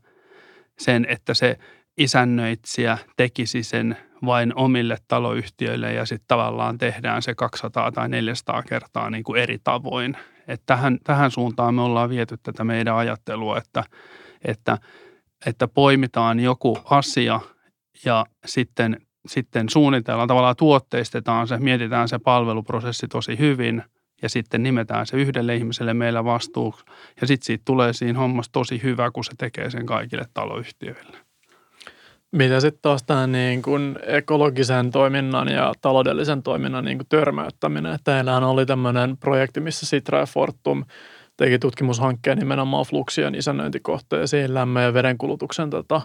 sen, 0.80 1.06
että 1.10 1.34
se 1.34 1.58
isännöitsijä 1.97 2.97
tekisi 3.17 3.63
sen 3.63 3.97
vain 4.26 4.56
omille 4.56 4.97
taloyhtiöille 5.08 5.93
ja 5.93 6.06
sitten 6.06 6.28
tavallaan 6.28 6.78
tehdään 6.78 7.21
se 7.21 7.36
200 7.36 7.91
tai 7.91 8.10
400 8.10 8.63
kertaa 8.63 9.10
niin 9.10 9.24
kuin 9.24 9.41
eri 9.41 9.58
tavoin. 9.63 10.17
Et 10.47 10.62
tähän, 10.65 10.97
tähän 11.04 11.32
suuntaan 11.32 11.76
me 11.76 11.82
ollaan 11.82 12.10
viety 12.10 12.38
tätä 12.43 12.63
meidän 12.63 12.95
ajattelua, 12.95 13.58
että, 13.58 13.84
että, 14.45 14.78
että 15.45 15.67
poimitaan 15.67 16.39
joku 16.39 16.78
asia 16.86 17.39
ja 18.06 18.25
sitten, 18.45 18.97
sitten 19.27 19.69
suunnitellaan, 19.69 20.27
tavallaan 20.27 20.56
tuotteistetaan 20.56 21.47
se, 21.47 21.58
mietitään 21.58 22.08
se 22.08 22.19
palveluprosessi 22.19 23.08
tosi 23.08 23.39
hyvin 23.39 23.84
ja 24.21 24.30
sitten 24.30 24.63
nimetään 24.63 25.06
se 25.06 25.17
yhdelle 25.17 25.56
ihmiselle 25.56 25.93
meillä 25.93 26.25
vastuuksi 26.25 26.86
ja 27.21 27.27
sitten 27.27 27.45
siitä 27.45 27.62
tulee 27.65 27.93
siinä 27.93 28.19
hommassa 28.19 28.51
tosi 28.51 28.84
hyvä, 28.84 29.12
kun 29.12 29.23
se 29.23 29.32
tekee 29.38 29.69
sen 29.69 29.86
kaikille 29.86 30.25
taloyhtiöille. 30.34 31.17
Mitä 32.32 32.60
sitten 32.60 32.82
taas 32.82 33.04
tämä 33.04 33.27
niin 33.27 33.62
kuin 33.62 33.99
ekologisen 34.08 34.91
toiminnan 34.91 35.47
ja 35.47 35.73
taloudellisen 35.82 36.43
toiminnan 36.43 36.86
niin 36.86 36.99
törmäyttäminen. 37.10 37.99
Teillähän 38.04 38.43
oli 38.43 38.65
tämmöinen 38.65 39.17
projekti, 39.17 39.60
missä 39.60 39.86
Sitra 39.86 40.19
ja 40.19 40.25
Fortum 40.25 40.86
teki 41.38 41.60
tutkimushankkeen 41.60 42.38
nimenomaan 42.38 42.86
fluksien 42.86 43.36
isännöintikohteisiin 43.36 44.54
lämmön 44.54 44.84
ja 44.84 44.93
vedenkulutuksen 44.93 45.69
tota, 45.69 46.01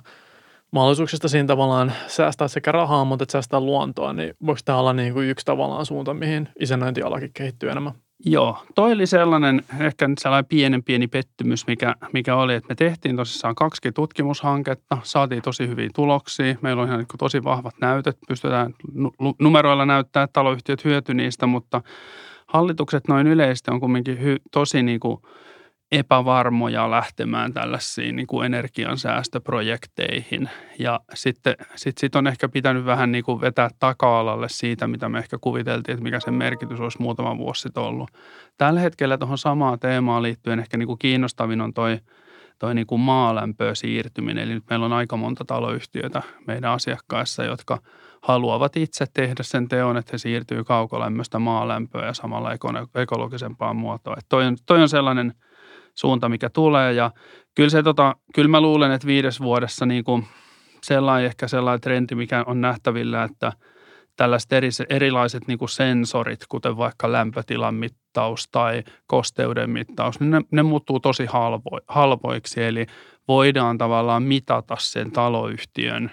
mahdollisuuksista 0.72 1.28
siinä 1.28 1.46
tavallaan 1.46 1.92
säästää 2.06 2.48
sekä 2.48 2.72
rahaa, 2.72 3.04
mutta 3.04 3.22
että 3.22 3.32
säästää 3.32 3.60
luontoa, 3.60 4.12
niin 4.12 4.34
voiko 4.46 4.60
tämä 4.64 4.78
olla 4.78 4.92
niin 4.92 5.12
kuin 5.12 5.28
yksi 5.28 5.46
tavallaan 5.46 5.86
suunta, 5.86 6.14
mihin 6.14 6.48
isännöintialakin 6.60 7.30
kehittyy 7.34 7.70
enemmän? 7.70 7.92
Joo, 8.24 8.58
toi 8.74 8.92
oli 8.92 9.06
sellainen, 9.06 9.62
ehkä 9.80 10.08
nyt 10.08 10.18
sellainen 10.18 10.48
pienen 10.48 10.82
pieni 10.82 11.06
pettymys, 11.06 11.66
mikä, 11.66 11.94
mikä 12.12 12.36
oli, 12.36 12.54
että 12.54 12.66
me 12.68 12.74
tehtiin 12.74 13.16
tosissaan 13.16 13.54
kaksi 13.54 13.92
tutkimushanketta, 13.94 14.98
saatiin 15.02 15.42
tosi 15.42 15.68
hyviä 15.68 15.90
tuloksia, 15.94 16.56
meillä 16.60 16.82
on 16.82 16.88
ihan 16.88 16.98
niin 16.98 17.08
tosi 17.18 17.44
vahvat 17.44 17.74
näytöt, 17.80 18.18
pystytään 18.28 18.74
numeroilla 19.40 19.86
näyttää, 19.86 20.22
että 20.22 20.32
taloyhtiöt 20.32 20.84
hyöty 20.84 21.14
niistä, 21.14 21.46
mutta 21.46 21.82
hallitukset 22.46 23.08
noin 23.08 23.26
yleisesti 23.26 23.70
on 23.70 23.80
kuitenkin 23.80 24.22
hy, 24.22 24.36
tosi 24.50 24.82
niin 24.82 25.00
kuin 25.00 25.20
epävarmoja 25.92 26.90
lähtemään 26.90 27.52
tällaisiin 27.52 28.16
niin 28.16 28.26
kuin 28.26 28.46
energiansäästöprojekteihin. 28.46 30.50
Ja 30.78 31.00
sitten 31.14 31.54
sit, 31.76 31.98
sit 31.98 32.16
on 32.16 32.26
ehkä 32.26 32.48
pitänyt 32.48 32.84
vähän 32.84 33.12
niin 33.12 33.24
kuin 33.24 33.40
vetää 33.40 33.70
taka-alalle 33.78 34.48
siitä, 34.48 34.86
mitä 34.86 35.08
me 35.08 35.18
ehkä 35.18 35.38
kuviteltiin, 35.40 35.94
että 35.94 36.02
mikä 36.02 36.20
sen 36.20 36.34
merkitys 36.34 36.80
olisi 36.80 37.02
muutama 37.02 37.38
vuosi 37.38 37.60
sitten 37.60 37.82
ollut. 37.82 38.10
Tällä 38.58 38.80
hetkellä 38.80 39.18
tuohon 39.18 39.38
samaan 39.38 39.78
teemaan 39.78 40.22
liittyen 40.22 40.58
ehkä 40.58 40.76
niin 40.76 40.86
kuin 40.86 40.98
kiinnostavin 40.98 41.60
on 41.60 41.74
toi, 41.74 41.98
toi 42.58 42.74
niin 42.74 42.86
kuin 42.86 43.00
maalämpöön 43.00 43.76
siirtyminen. 43.76 44.44
Eli 44.44 44.54
nyt 44.54 44.64
meillä 44.70 44.86
on 44.86 44.92
aika 44.92 45.16
monta 45.16 45.44
taloyhtiötä 45.44 46.22
meidän 46.46 46.70
asiakkaissa, 46.70 47.44
jotka 47.44 47.78
haluavat 48.22 48.76
itse 48.76 49.04
tehdä 49.14 49.42
sen 49.42 49.68
teon, 49.68 49.96
että 49.96 50.10
he 50.12 50.18
siirtyy 50.18 50.64
kaukolämmöstä 50.64 51.38
maalämpöön 51.38 52.06
ja 52.06 52.14
samalla 52.14 52.50
ekologisempaan 52.94 53.76
muotoon. 53.76 54.18
Että 54.18 54.28
toi, 54.28 54.46
on, 54.46 54.56
toi 54.66 54.82
on 54.82 54.88
sellainen– 54.88 55.34
suunta, 55.98 56.28
mikä 56.28 56.50
tulee. 56.50 56.92
Ja 56.92 57.10
kyllä, 57.54 57.70
se, 57.70 57.82
tota, 57.82 58.16
kyllä 58.34 58.48
mä 58.48 58.60
luulen, 58.60 58.92
että 58.92 59.06
viides 59.06 59.40
vuodessa 59.40 59.86
niin 59.86 60.04
kuin 60.04 60.26
sellainen, 60.82 61.26
ehkä 61.26 61.48
sellainen 61.48 61.80
trendi, 61.80 62.14
mikä 62.14 62.44
on 62.46 62.60
nähtävillä, 62.60 63.24
että 63.24 63.52
tällaiset 64.16 64.52
eri, 64.52 64.68
erilaiset 64.88 65.46
niin 65.46 65.58
kuin 65.58 65.68
sensorit, 65.68 66.40
kuten 66.48 66.76
vaikka 66.76 67.12
lämpötilan 67.12 67.74
mittaus 67.74 68.48
tai 68.52 68.84
kosteuden 69.06 69.70
mittaus, 69.70 70.20
niin 70.20 70.30
ne, 70.30 70.40
ne 70.50 70.62
muuttuu 70.62 71.00
tosi 71.00 71.26
halvo, 71.26 71.80
halvoiksi. 71.88 72.62
Eli 72.62 72.86
voidaan 73.28 73.78
tavallaan 73.78 74.22
mitata 74.22 74.76
sen 74.80 75.12
taloyhtiön 75.12 76.10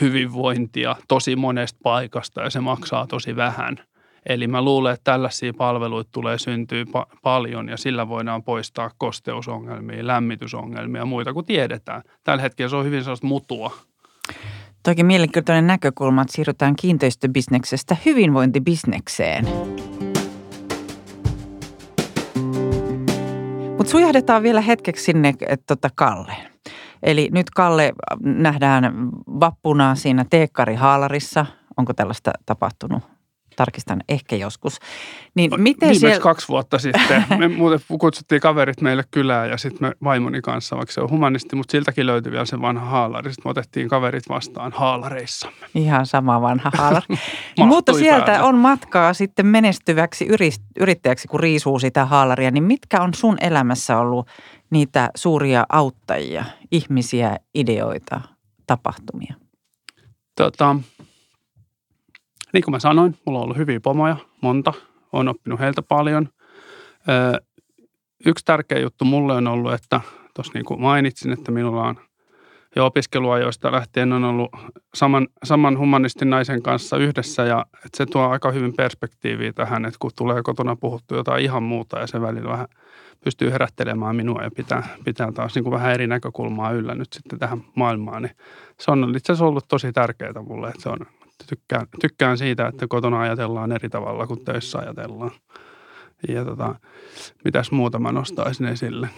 hyvinvointia 0.00 0.96
tosi 1.08 1.36
monesta 1.36 1.78
paikasta 1.82 2.40
ja 2.40 2.50
se 2.50 2.60
maksaa 2.60 3.06
tosi 3.06 3.36
vähän– 3.36 3.76
Eli 4.28 4.46
mä 4.46 4.62
luulen, 4.62 4.94
että 4.94 5.12
tällaisia 5.12 5.52
palveluita 5.54 6.10
tulee 6.12 6.38
syntyä 6.38 6.84
pa- 6.84 7.18
paljon 7.22 7.68
ja 7.68 7.76
sillä 7.76 8.08
voidaan 8.08 8.42
poistaa 8.42 8.90
kosteusongelmia, 8.98 10.06
lämmitysongelmia 10.06 11.00
ja 11.00 11.06
muita 11.06 11.32
kuin 11.32 11.46
tiedetään. 11.46 12.02
Tällä 12.24 12.42
hetkellä 12.42 12.70
se 12.70 12.76
on 12.76 12.84
hyvin 12.84 13.04
sellaista 13.04 13.26
mutua. 13.26 13.70
Toki 14.82 15.02
mielenkiintoinen 15.02 15.66
näkökulma, 15.66 16.22
että 16.22 16.32
siirrytään 16.32 16.76
kiinteistöbisneksestä 16.76 17.96
hyvinvointibisnekseen. 18.06 19.48
Mutta 23.76 23.90
sujahdetaan 23.90 24.42
vielä 24.42 24.60
hetkeksi 24.60 25.04
sinne 25.04 25.28
että 25.28 25.64
tota 25.66 25.88
Kalle. 25.94 26.32
Eli 27.02 27.28
nyt 27.32 27.50
Kalle 27.50 27.92
nähdään 28.20 29.10
vappuna 29.40 29.94
siinä 29.94 30.24
Teekkari 30.30 30.74
Haalarissa. 30.74 31.46
Onko 31.76 31.94
tällaista 31.94 32.30
tapahtunut? 32.46 33.17
Tarkistan 33.58 34.00
ehkä 34.08 34.36
joskus. 34.36 34.78
Niin 35.34 35.50
miten 35.56 35.80
Viimeksi 35.80 36.00
siellä... 36.00 36.20
kaksi 36.20 36.48
vuotta 36.48 36.78
sitten. 36.78 37.24
Me 37.38 37.48
muuten 37.58 37.80
kutsuttiin 38.00 38.40
kaverit 38.40 38.80
meille 38.80 39.04
kylään 39.10 39.50
ja 39.50 39.56
sitten 39.56 39.88
me 39.88 39.94
vaimoni 40.04 40.40
kanssa, 40.40 40.76
vaikka 40.76 40.92
se 40.92 41.00
on 41.00 41.10
humanisti, 41.10 41.56
mutta 41.56 41.72
siltäkin 41.72 42.06
löytyi 42.06 42.32
vielä 42.32 42.44
se 42.44 42.60
vanha 42.60 42.86
haalari. 42.86 43.32
Sitten 43.32 43.48
me 43.48 43.50
otettiin 43.50 43.88
kaverit 43.88 44.28
vastaan 44.28 44.72
haalareissamme. 44.72 45.66
Ihan 45.74 46.06
sama 46.06 46.40
vanha 46.40 46.70
haalari. 46.74 47.06
mutta 47.66 47.92
sieltä 47.92 48.26
päälle. 48.26 48.48
on 48.48 48.54
matkaa 48.54 49.14
sitten 49.14 49.46
menestyväksi 49.46 50.26
yrittäjäksi, 50.80 51.28
kun 51.28 51.40
riisuu 51.40 51.78
sitä 51.78 52.04
haalaria. 52.04 52.50
Niin 52.50 52.64
mitkä 52.64 53.00
on 53.00 53.14
sun 53.14 53.36
elämässä 53.40 53.98
ollut 53.98 54.28
niitä 54.70 55.10
suuria 55.16 55.66
auttajia, 55.68 56.44
ihmisiä, 56.72 57.36
ideoita, 57.54 58.20
tapahtumia? 58.66 59.34
Tota, 60.36 60.76
niin 62.52 62.64
kuin 62.64 62.72
mä 62.72 62.78
sanoin, 62.78 63.16
mulla 63.26 63.38
on 63.38 63.44
ollut 63.44 63.56
hyviä 63.56 63.80
pomoja, 63.80 64.16
monta. 64.40 64.72
Olen 65.12 65.28
oppinut 65.28 65.60
heiltä 65.60 65.82
paljon. 65.82 66.28
Yksi 68.26 68.44
tärkeä 68.44 68.78
juttu 68.78 69.04
mulle 69.04 69.34
on 69.34 69.46
ollut, 69.46 69.72
että 69.72 70.00
tuossa 70.34 70.52
niin 70.54 70.64
kuin 70.64 70.80
mainitsin, 70.80 71.32
että 71.32 71.52
minulla 71.52 71.82
on 71.82 71.96
jo 72.76 72.86
opiskeluajoista 72.86 73.72
lähtien 73.72 74.12
on 74.12 74.24
ollut 74.24 74.50
saman, 74.94 75.28
saman 75.44 75.78
humanistin 75.78 76.30
naisen 76.30 76.62
kanssa 76.62 76.96
yhdessä 76.96 77.44
ja 77.44 77.66
että 77.72 77.96
se 77.96 78.06
tuo 78.06 78.22
aika 78.28 78.50
hyvin 78.50 78.74
perspektiiviä 78.76 79.52
tähän, 79.52 79.84
että 79.84 79.98
kun 80.00 80.10
tulee 80.18 80.42
kotona 80.42 80.76
puhuttu 80.76 81.14
jotain 81.14 81.44
ihan 81.44 81.62
muuta 81.62 81.98
ja 81.98 82.06
se 82.06 82.20
välillä 82.20 82.50
vähän 82.50 82.68
pystyy 83.24 83.50
herättelemään 83.50 84.16
minua 84.16 84.42
ja 84.42 84.50
pitää, 84.50 84.88
pitää 85.04 85.32
taas 85.32 85.54
niin 85.54 85.64
kuin 85.64 85.74
vähän 85.74 85.92
eri 85.92 86.06
näkökulmaa 86.06 86.70
yllä 86.70 86.94
nyt 86.94 87.12
sitten 87.12 87.38
tähän 87.38 87.64
maailmaan, 87.74 88.22
niin 88.22 88.36
se 88.80 88.90
on 88.90 89.16
itse 89.16 89.32
asiassa 89.32 89.46
ollut 89.46 89.68
tosi 89.68 89.92
tärkeää 89.92 90.42
mulle, 90.48 90.68
että 90.68 90.82
se 90.82 90.88
on 90.88 90.98
tykkään, 91.46 91.86
tykkään 92.00 92.38
siitä, 92.38 92.66
että 92.66 92.86
kotona 92.88 93.20
ajatellaan 93.20 93.72
eri 93.72 93.88
tavalla 93.88 94.26
kuin 94.26 94.44
töissä 94.44 94.78
ajatellaan. 94.78 95.30
Ja 96.28 96.44
tota, 96.44 96.74
mitäs 97.44 97.70
muuta 97.70 97.98
mä 97.98 98.12
nostaisin 98.12 98.66
esille? 98.66 99.08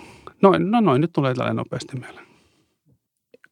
Noin, 0.43 0.71
no 0.71 0.81
noin, 0.81 1.01
nyt 1.01 1.13
tulee 1.13 1.35
tällainen 1.35 1.57
nopeasti 1.57 1.97
mieleen. 1.97 2.27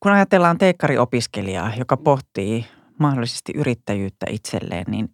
Kun 0.00 0.12
ajatellaan 0.12 0.58
teekkariopiskelijaa, 0.58 1.72
joka 1.78 1.96
pohtii 1.96 2.66
mahdollisesti 2.98 3.52
yrittäjyyttä 3.56 4.26
itselleen, 4.30 4.84
niin 4.88 5.08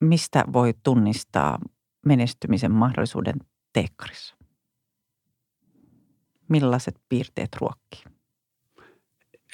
mistä 0.00 0.44
voi 0.52 0.74
tunnistaa 0.82 1.58
menestymisen 2.06 2.72
mahdollisuuden 2.72 3.34
teekkarissa? 3.72 4.36
Millaiset 6.48 6.94
piirteet 7.08 7.48
ruokkii? 7.60 8.13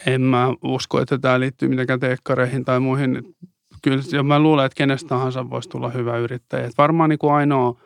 En 0.06 0.20
mä 0.20 0.48
usko, 0.62 1.00
että 1.00 1.18
tämä 1.18 1.40
liittyy 1.40 1.68
mitenkään 1.68 2.00
teekkareihin 2.00 2.64
tai 2.64 2.80
muihin. 2.80 3.36
Kyllä 3.82 4.22
mä 4.22 4.38
luulen, 4.38 4.66
että 4.66 4.76
kenestä 4.76 5.08
tahansa 5.08 5.50
voisi 5.50 5.68
tulla 5.68 5.88
hyvä 5.88 6.16
yrittäjä. 6.16 6.66
Et 6.66 6.78
varmaan 6.78 7.10
niin 7.10 7.18
kuin 7.18 7.32
ainoa, 7.32 7.80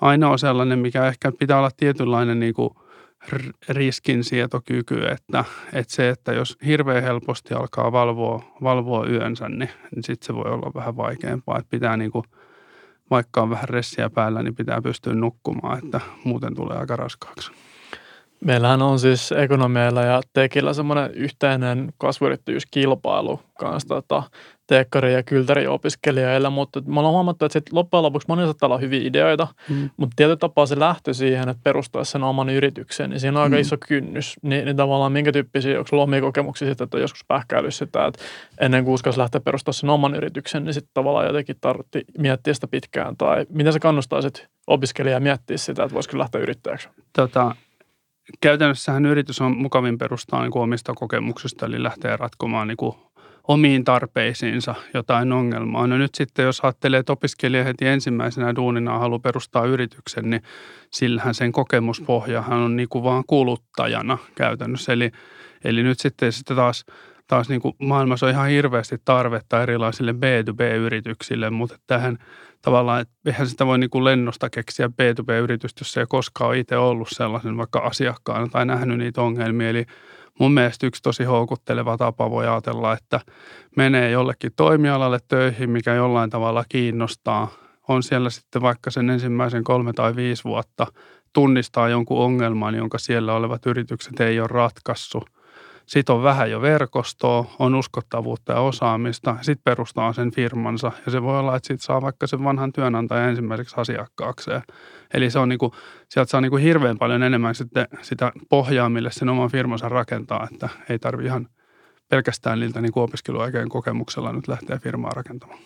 ainoa 0.00 0.36
sellainen, 0.36 0.78
mikä 0.78 1.06
ehkä 1.06 1.32
pitää 1.38 1.58
olla 1.58 1.70
tietynlainen 1.76 2.40
niin 2.40 2.54
kuin 2.54 2.70
riskinsietokyky, 3.68 5.06
että, 5.06 5.44
että 5.72 5.94
se, 5.94 6.08
että 6.08 6.32
jos 6.32 6.56
hirveän 6.66 7.02
helposti 7.02 7.54
alkaa 7.54 7.92
valvoa, 7.92 8.44
valvoa 8.62 9.06
yönsä, 9.06 9.48
niin, 9.48 9.70
niin 9.94 10.02
sitten 10.02 10.26
se 10.26 10.34
voi 10.34 10.52
olla 10.52 10.70
vähän 10.74 10.96
vaikeampaa. 10.96 11.58
Että 11.58 11.70
pitää 11.70 11.96
niin 11.96 12.10
kuin 12.10 12.24
vaikka 13.10 13.42
on 13.42 13.50
vähän 13.50 13.68
ressiä 13.68 14.10
päällä, 14.10 14.42
niin 14.42 14.54
pitää 14.54 14.82
pystyä 14.82 15.14
nukkumaan, 15.14 15.78
että 15.84 16.00
muuten 16.24 16.54
tulee 16.54 16.76
aika 16.76 16.96
raskaaksi. 16.96 17.52
Meillähän 18.44 18.82
on 18.82 18.98
siis 18.98 19.32
ekonomialla 19.32 20.02
ja 20.02 20.20
tekillä 20.32 20.72
semmoinen 20.72 21.10
yhteinen 21.14 21.92
kasvuyrittäjyyskilpailu 21.98 23.40
kanssa 23.58 23.88
tota, 23.88 24.22
teekkari- 24.66 25.12
ja 25.12 25.22
kyltäri-opiskelijoilla, 25.22 26.50
mutta 26.50 26.80
me 26.86 27.00
ollaan 27.00 27.14
huomattu, 27.14 27.44
että 27.44 27.52
sit 27.52 27.72
loppujen 27.72 28.02
lopuksi 28.02 28.28
monilla 28.28 28.46
saattaa 28.46 28.66
olla 28.66 28.78
hyviä 28.78 29.00
ideoita, 29.04 29.48
mm. 29.68 29.90
mutta 29.96 30.14
tietyllä 30.16 30.36
tapaa 30.36 30.66
se 30.66 30.78
lähtö 30.78 31.14
siihen, 31.14 31.48
että 31.48 31.60
perustaisi 31.64 32.10
sen 32.10 32.22
oman 32.22 32.48
yrityksen, 32.48 33.10
niin 33.10 33.20
siinä 33.20 33.38
on 33.38 33.42
aika 33.42 33.56
mm. 33.56 33.60
iso 33.60 33.76
kynnys. 33.88 34.36
Ni, 34.42 34.64
niin 34.64 34.76
tavallaan 34.76 35.12
minkä 35.12 35.32
tyyppisiä, 35.32 35.78
onko 35.78 35.88
sulla 35.88 36.02
omia 36.02 36.20
kokemuksia 36.20 36.68
sitten, 36.68 36.84
että 36.84 36.98
joskus 36.98 37.24
pähkäillyt 37.28 37.74
sitä, 37.74 38.06
että 38.06 38.22
ennen 38.60 38.84
kuin 38.84 38.94
uskalsi 38.94 39.18
lähteä 39.18 39.40
perustamaan 39.40 39.74
sen 39.74 39.90
oman 39.90 40.14
yrityksen, 40.14 40.64
niin 40.64 40.74
sitten 40.74 40.90
tavallaan 40.94 41.26
jotenkin 41.26 41.56
tarvitsi 41.60 42.04
miettiä 42.18 42.54
sitä 42.54 42.68
pitkään, 42.68 43.16
tai 43.16 43.46
miten 43.48 43.72
sä 43.72 43.78
kannustaisit 43.78 44.46
opiskelijaa 44.66 45.20
miettiä 45.20 45.56
sitä, 45.56 45.82
että 45.82 45.94
voisiko 45.94 46.18
lähteä 46.18 46.40
yrittäjäksi? 46.40 46.88
Tota, 47.12 47.56
käytännössähän 48.40 49.06
yritys 49.06 49.40
on 49.40 49.56
mukavin 49.56 49.98
perustaa 49.98 50.42
niin 50.42 50.50
kuin 50.50 50.62
omista 50.62 50.94
kokemuksista, 50.94 51.66
eli 51.66 51.82
lähtee 51.82 52.16
ratkomaan 52.16 52.68
niin 52.68 52.76
kuin 52.76 52.96
omiin 53.48 53.84
tarpeisiinsa 53.84 54.74
jotain 54.94 55.32
ongelmaa. 55.32 55.86
No 55.86 55.98
nyt 55.98 56.14
sitten, 56.14 56.44
jos 56.44 56.60
ajattelee, 56.60 57.00
että 57.00 57.12
opiskelija 57.12 57.64
heti 57.64 57.86
ensimmäisenä 57.86 58.56
duunina 58.56 58.98
haluaa 58.98 59.18
perustaa 59.18 59.64
yrityksen, 59.64 60.30
niin 60.30 60.42
sillähän 60.90 61.34
sen 61.34 61.52
kokemuspohjahan 61.52 62.58
on 62.58 62.76
niin 62.76 62.88
kuin 62.88 63.04
vaan 63.04 63.24
kuluttajana 63.26 64.18
käytännössä. 64.34 64.92
Eli, 64.92 65.10
eli 65.64 65.82
nyt 65.82 66.00
sitten, 66.00 66.32
sitten 66.32 66.56
taas, 66.56 66.84
taas 67.32 67.48
niin 67.48 67.60
kuin 67.60 67.74
maailmassa 67.78 68.26
on 68.26 68.32
ihan 68.32 68.48
hirveästi 68.48 68.96
tarvetta 69.04 69.62
erilaisille 69.62 70.12
B2B-yrityksille, 70.12 71.50
mutta 71.50 71.76
tähän 71.86 72.18
tavallaan, 72.62 73.06
eihän 73.26 73.46
sitä 73.46 73.66
voi 73.66 73.78
niin 73.78 73.90
kuin 73.90 74.04
lennosta 74.04 74.50
keksiä 74.50 74.86
B2B-yritystä, 74.86 75.80
jos 75.80 75.96
ei 75.96 76.06
koskaan 76.08 76.48
ole 76.48 76.58
itse 76.58 76.76
ollut 76.76 77.08
sellaisen 77.10 77.56
vaikka 77.56 77.78
asiakkaana 77.78 78.48
tai 78.48 78.66
nähnyt 78.66 78.98
niitä 78.98 79.22
ongelmia. 79.22 79.68
Eli 79.68 79.86
mun 80.38 80.52
mielestä 80.52 80.86
yksi 80.86 81.02
tosi 81.02 81.24
houkutteleva 81.24 81.96
tapa 81.96 82.30
voi 82.30 82.48
ajatella, 82.48 82.92
että 82.92 83.20
menee 83.76 84.10
jollekin 84.10 84.52
toimialalle 84.56 85.18
töihin, 85.28 85.70
mikä 85.70 85.94
jollain 85.94 86.30
tavalla 86.30 86.64
kiinnostaa. 86.68 87.48
On 87.88 88.02
siellä 88.02 88.30
sitten 88.30 88.62
vaikka 88.62 88.90
sen 88.90 89.10
ensimmäisen 89.10 89.64
kolme 89.64 89.92
tai 89.92 90.16
viisi 90.16 90.44
vuotta 90.44 90.86
tunnistaa 91.32 91.88
jonkun 91.88 92.18
ongelman, 92.18 92.74
jonka 92.74 92.98
siellä 92.98 93.34
olevat 93.34 93.66
yritykset 93.66 94.20
ei 94.20 94.40
ole 94.40 94.48
ratkaissut– 94.48 95.24
sitten 95.86 96.14
on 96.14 96.22
vähän 96.22 96.50
jo 96.50 96.60
verkostoa, 96.60 97.44
on 97.58 97.74
uskottavuutta 97.74 98.52
ja 98.52 98.60
osaamista. 98.60 99.36
Sitten 99.40 99.62
perustaa 99.64 100.12
sen 100.12 100.30
firmansa 100.30 100.92
ja 101.06 101.12
se 101.12 101.22
voi 101.22 101.38
olla, 101.38 101.56
että 101.56 101.66
sitten 101.66 101.84
saa 101.86 102.02
vaikka 102.02 102.26
sen 102.26 102.44
vanhan 102.44 102.72
työnantajan 102.72 103.28
ensimmäiseksi 103.28 103.74
asiakkaakseen. 103.78 104.62
Eli 105.14 105.30
se 105.30 105.38
on 105.38 105.48
niinku, 105.48 105.74
sieltä 106.08 106.30
saa 106.30 106.40
niinku 106.40 106.56
hirveän 106.56 106.98
paljon 106.98 107.22
enemmän 107.22 107.54
sitten 107.54 107.88
sitä 108.02 108.32
pohjaa, 108.48 108.88
mille 108.88 109.10
sen 109.12 109.28
oman 109.28 109.50
firmansa 109.50 109.88
rakentaa, 109.88 110.48
että 110.52 110.68
ei 110.88 110.98
tarvi 110.98 111.24
ihan 111.24 111.48
pelkästään 112.08 112.60
niiltä 112.60 112.80
niinku 112.80 113.00
opiskeluaikeen 113.00 113.68
kokemuksella 113.68 114.32
nyt 114.32 114.48
lähteä 114.48 114.78
firmaa 114.78 115.10
rakentamaan. 115.10 115.60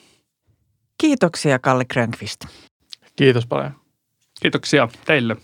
Kiitoksia 0.98 1.58
Kalle 1.58 1.84
Grönqvist. 1.84 2.40
Kiitos 3.16 3.46
paljon. 3.46 3.72
Kiitoksia 4.40 4.88
teille. 5.04 5.36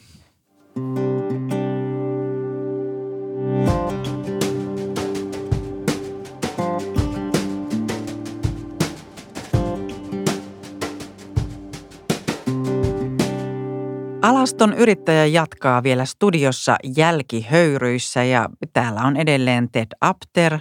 Alaston 14.23 14.75
yrittäjä 14.75 15.27
jatkaa 15.27 15.83
vielä 15.83 16.05
studiossa 16.05 16.77
jälkihöyryissä 16.97 18.25
ja 18.25 18.49
täällä 18.73 19.01
on 19.01 19.17
edelleen 19.17 19.69
Ted 19.73 19.87
Apter. 20.01 20.59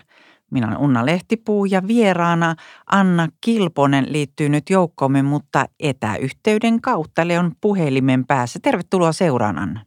Minä 0.52 0.68
olen 0.68 0.78
Unna 0.78 1.06
Lehtipuu 1.06 1.66
ja 1.66 1.82
vieraana 1.88 2.56
Anna 2.92 3.28
Kilponen 3.42 4.06
liittyy 4.14 4.50
nyt 4.50 4.70
joukkoomme, 4.70 5.22
mutta 5.22 5.66
etäyhteyden 5.80 6.82
kautta 6.82 7.28
Leon 7.28 7.52
puhelimen 7.62 8.26
päässä. 8.28 8.60
Tervetuloa 8.64 9.12
seuraan 9.12 9.60
Anna. 9.60 9.86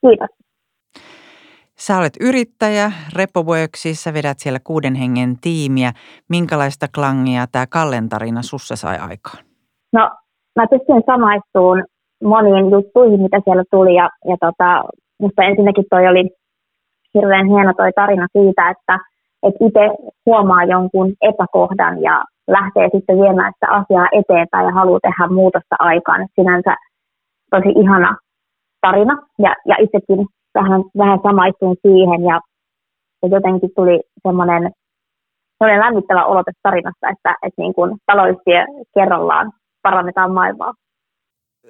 Kiitos. 0.00 0.28
Sä 1.78 1.98
olet 1.98 2.16
yrittäjä 2.20 2.92
Repoworksissa, 3.16 4.14
vedät 4.14 4.38
siellä 4.38 4.60
kuuden 4.64 4.94
hengen 4.94 5.36
tiimiä. 5.40 5.92
Minkälaista 6.28 6.86
klangia 6.94 7.46
tämä 7.46 7.66
kalentarina 7.66 8.42
sussa 8.42 8.76
sai 8.76 8.98
aikaan? 8.98 9.44
No, 9.92 10.10
mä 10.56 10.66
pystyn 10.70 11.02
samaistumaan 11.06 11.84
moniin 12.24 12.70
juttuihin, 12.70 13.20
mitä 13.20 13.40
siellä 13.44 13.64
tuli. 13.70 13.94
Ja, 13.94 14.08
ja 14.30 14.36
tota, 14.40 14.84
musta 15.20 15.42
ensinnäkin 15.42 15.84
toi 15.90 16.08
oli 16.08 16.30
hirveän 17.14 17.46
hieno 17.46 17.72
toi 17.76 17.92
tarina 17.92 18.26
siitä, 18.32 18.70
että 18.70 18.98
et 19.42 19.54
itse 19.60 19.84
huomaa 20.26 20.64
jonkun 20.64 21.12
epäkohdan 21.20 22.02
ja 22.02 22.24
lähtee 22.48 22.88
sitten 22.92 23.20
viemään 23.20 23.52
sitä 23.54 23.72
asiaa 23.72 24.08
eteenpäin 24.12 24.66
ja 24.66 24.72
haluaa 24.72 25.00
tehdä 25.02 25.34
muutosta 25.34 25.76
aikaan. 25.78 26.22
Et 26.22 26.30
sinänsä 26.34 26.76
tosi 27.50 27.68
ihana 27.80 28.16
tarina 28.80 29.14
ja, 29.38 29.54
ja 29.66 29.76
itsekin 29.78 30.26
vähän, 30.54 30.82
vähän 30.98 31.18
samaistuin 31.22 31.76
siihen 31.82 32.22
ja, 32.24 32.40
ja 33.22 33.28
jotenkin 33.28 33.70
tuli 33.76 34.00
semmoinen 34.22 34.72
semmoinen 35.58 35.84
lämmittävä 35.84 36.24
olo 36.24 36.42
tässä 36.44 36.60
tarinassa, 36.62 37.08
että, 37.12 37.36
että 37.42 37.62
niin 37.62 37.74
kuin 37.74 37.96
taloyhtiö 38.06 38.64
kerrallaan 38.94 39.52
parannetaan 39.82 40.32
maailmaa 40.32 40.72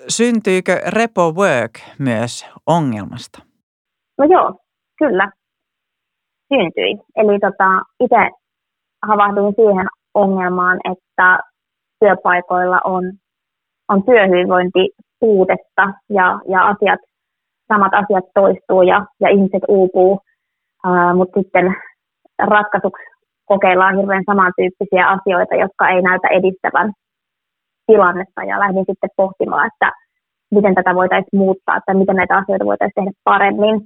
syntyykö 0.08 0.80
repo 0.86 1.32
work 1.32 1.72
myös 1.98 2.46
ongelmasta? 2.66 3.42
No 4.18 4.24
joo, 4.24 4.54
kyllä. 4.98 5.30
Syntyi. 6.48 6.98
Eli 7.16 7.38
tota, 7.38 7.82
itse 8.00 8.30
havahduin 9.02 9.54
siihen 9.56 9.86
ongelmaan, 10.14 10.80
että 10.92 11.38
työpaikoilla 12.00 12.80
on, 12.84 13.12
on 13.88 14.02
työhyvinvointipuutetta 14.02 15.84
ja, 16.08 16.40
ja 16.48 16.66
asiat, 16.66 17.00
samat 17.68 17.92
asiat 17.94 18.24
toistuu 18.34 18.82
ja, 18.82 19.06
ja 19.20 19.28
ihmiset 19.28 19.62
uupuu, 19.68 20.20
mutta 21.16 21.40
sitten 21.40 21.76
ratkaisuksi 22.38 23.02
kokeillaan 23.44 23.96
hirveän 23.96 24.24
samantyyppisiä 24.26 25.08
asioita, 25.08 25.54
jotka 25.54 25.88
ei 25.88 26.02
näytä 26.02 26.28
edistävän 26.28 26.92
tilannetta 27.86 28.42
ja 28.44 28.60
lähdin 28.60 28.84
sitten 28.88 29.10
pohtimaan, 29.16 29.66
että 29.66 29.92
miten 30.50 30.74
tätä 30.74 30.94
voitaisiin 30.94 31.40
muuttaa, 31.44 31.76
että 31.76 31.94
miten 31.94 32.16
näitä 32.16 32.36
asioita 32.36 32.64
voitaisiin 32.64 32.94
tehdä 32.94 33.12
paremmin. 33.24 33.76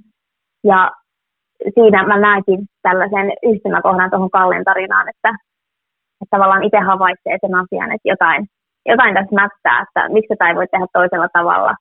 Ja 0.63 0.91
siinä 1.75 2.03
mä 2.03 2.19
näinkin 2.19 2.59
tällaisen 2.81 3.27
yhtymäkohdan 3.43 4.09
tuohon 4.09 4.29
Kallen 4.29 4.63
tarinaan, 4.63 5.09
että, 5.09 5.29
että 6.21 6.31
tavallaan 6.31 6.63
itse 6.63 6.79
havaitsee 6.79 7.37
sen 7.41 7.55
asian, 7.55 7.91
että 7.91 8.09
jotain, 8.13 8.47
jotain 8.85 9.13
tässä 9.15 9.35
mättää, 9.41 9.77
että 9.83 10.01
miksi 10.09 10.27
tätä 10.29 10.49
ei 10.49 10.55
voi 10.55 10.67
tehdä 10.67 10.87
toisella 10.93 11.29
tavalla. 11.33 11.73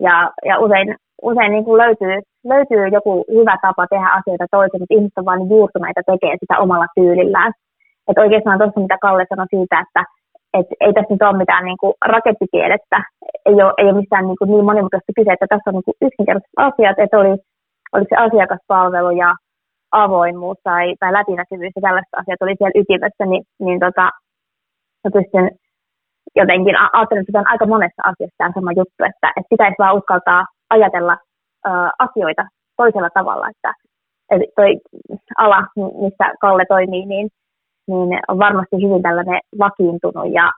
Ja, 0.00 0.30
ja 0.48 0.58
usein, 0.58 0.96
usein 1.22 1.52
niin 1.52 1.64
kuin 1.64 1.78
löytyy, 1.84 2.14
löytyy 2.44 2.88
joku 2.88 3.24
hyvä 3.36 3.56
tapa 3.62 3.86
tehdä 3.86 4.08
asioita 4.18 4.46
toisin, 4.50 4.80
mutta 4.80 4.94
ihmiset 4.94 5.18
on 5.18 5.24
vain 5.30 5.50
juurtuneita 5.50 6.02
tekee 6.06 6.34
sitä 6.40 6.58
omalla 6.58 6.86
tyylillään. 6.96 7.52
Että 8.08 8.20
oikeastaan 8.20 8.58
tuossa, 8.58 8.80
mitä 8.80 8.98
Kalle 9.04 9.24
sanoi 9.28 9.46
siitä, 9.50 9.80
että 9.84 10.02
et 10.58 10.68
ei 10.80 10.92
tässä 10.92 11.14
nyt 11.14 11.22
ole 11.22 11.42
mitään 11.42 11.64
niin 11.64 11.80
kuin 11.80 11.94
rakettitiedettä, 12.14 12.98
ei 13.46 13.54
ole, 13.64 13.74
ei 13.78 13.86
ole 13.90 14.00
missään 14.00 14.26
niin, 14.26 14.38
kuin 14.38 14.50
niin 14.50 14.64
monimutkaista 14.70 15.16
kyse, 15.16 15.32
että 15.32 15.46
tässä 15.52 15.70
on 15.70 15.74
niin 15.74 15.88
kuin 15.88 16.00
yksinkertaiset 16.06 16.58
asiat, 16.68 16.98
että 16.98 17.18
oli, 17.18 17.34
oli 17.94 18.04
se 18.08 18.16
asiakaspalvelu 18.26 19.10
ja 19.10 19.30
avoimuus 20.02 20.58
tai, 20.62 20.94
tai 21.00 21.12
läpinäkyvyys 21.12 21.76
ja 21.76 21.82
tällaiset 21.82 22.14
asiat 22.20 22.42
oli 22.42 22.54
siellä 22.58 22.78
ytimessä, 22.80 23.24
niin, 23.30 23.42
niin 23.64 23.80
tota, 23.84 24.04
mä 25.02 25.08
pystyn 25.16 25.46
jotenkin 26.40 26.76
ajattelemaan, 26.92 27.26
että 27.28 27.38
on 27.38 27.52
aika 27.52 27.66
monessa 27.66 28.02
asiassa 28.10 28.38
tämä 28.38 28.54
sama 28.54 28.72
juttu, 28.80 29.00
että, 29.10 29.28
että 29.36 29.52
pitäisi 29.54 29.80
vaan 29.82 29.96
uskaltaa 30.00 30.42
ajatella 30.70 31.16
ä, 31.68 31.70
asioita 31.98 32.44
toisella 32.76 33.10
tavalla, 33.18 33.46
että, 33.52 33.70
että 34.30 34.46
toi 34.56 34.70
ala, 35.38 35.58
missä 36.02 36.26
Kalle 36.40 36.64
toimii, 36.68 37.06
niin 37.06 37.28
niin 37.86 38.20
on 38.28 38.38
varmasti 38.38 38.76
hyvin 38.76 39.02
tällainen 39.02 39.40
vakiintunut 39.58 40.32
ja, 40.32 40.52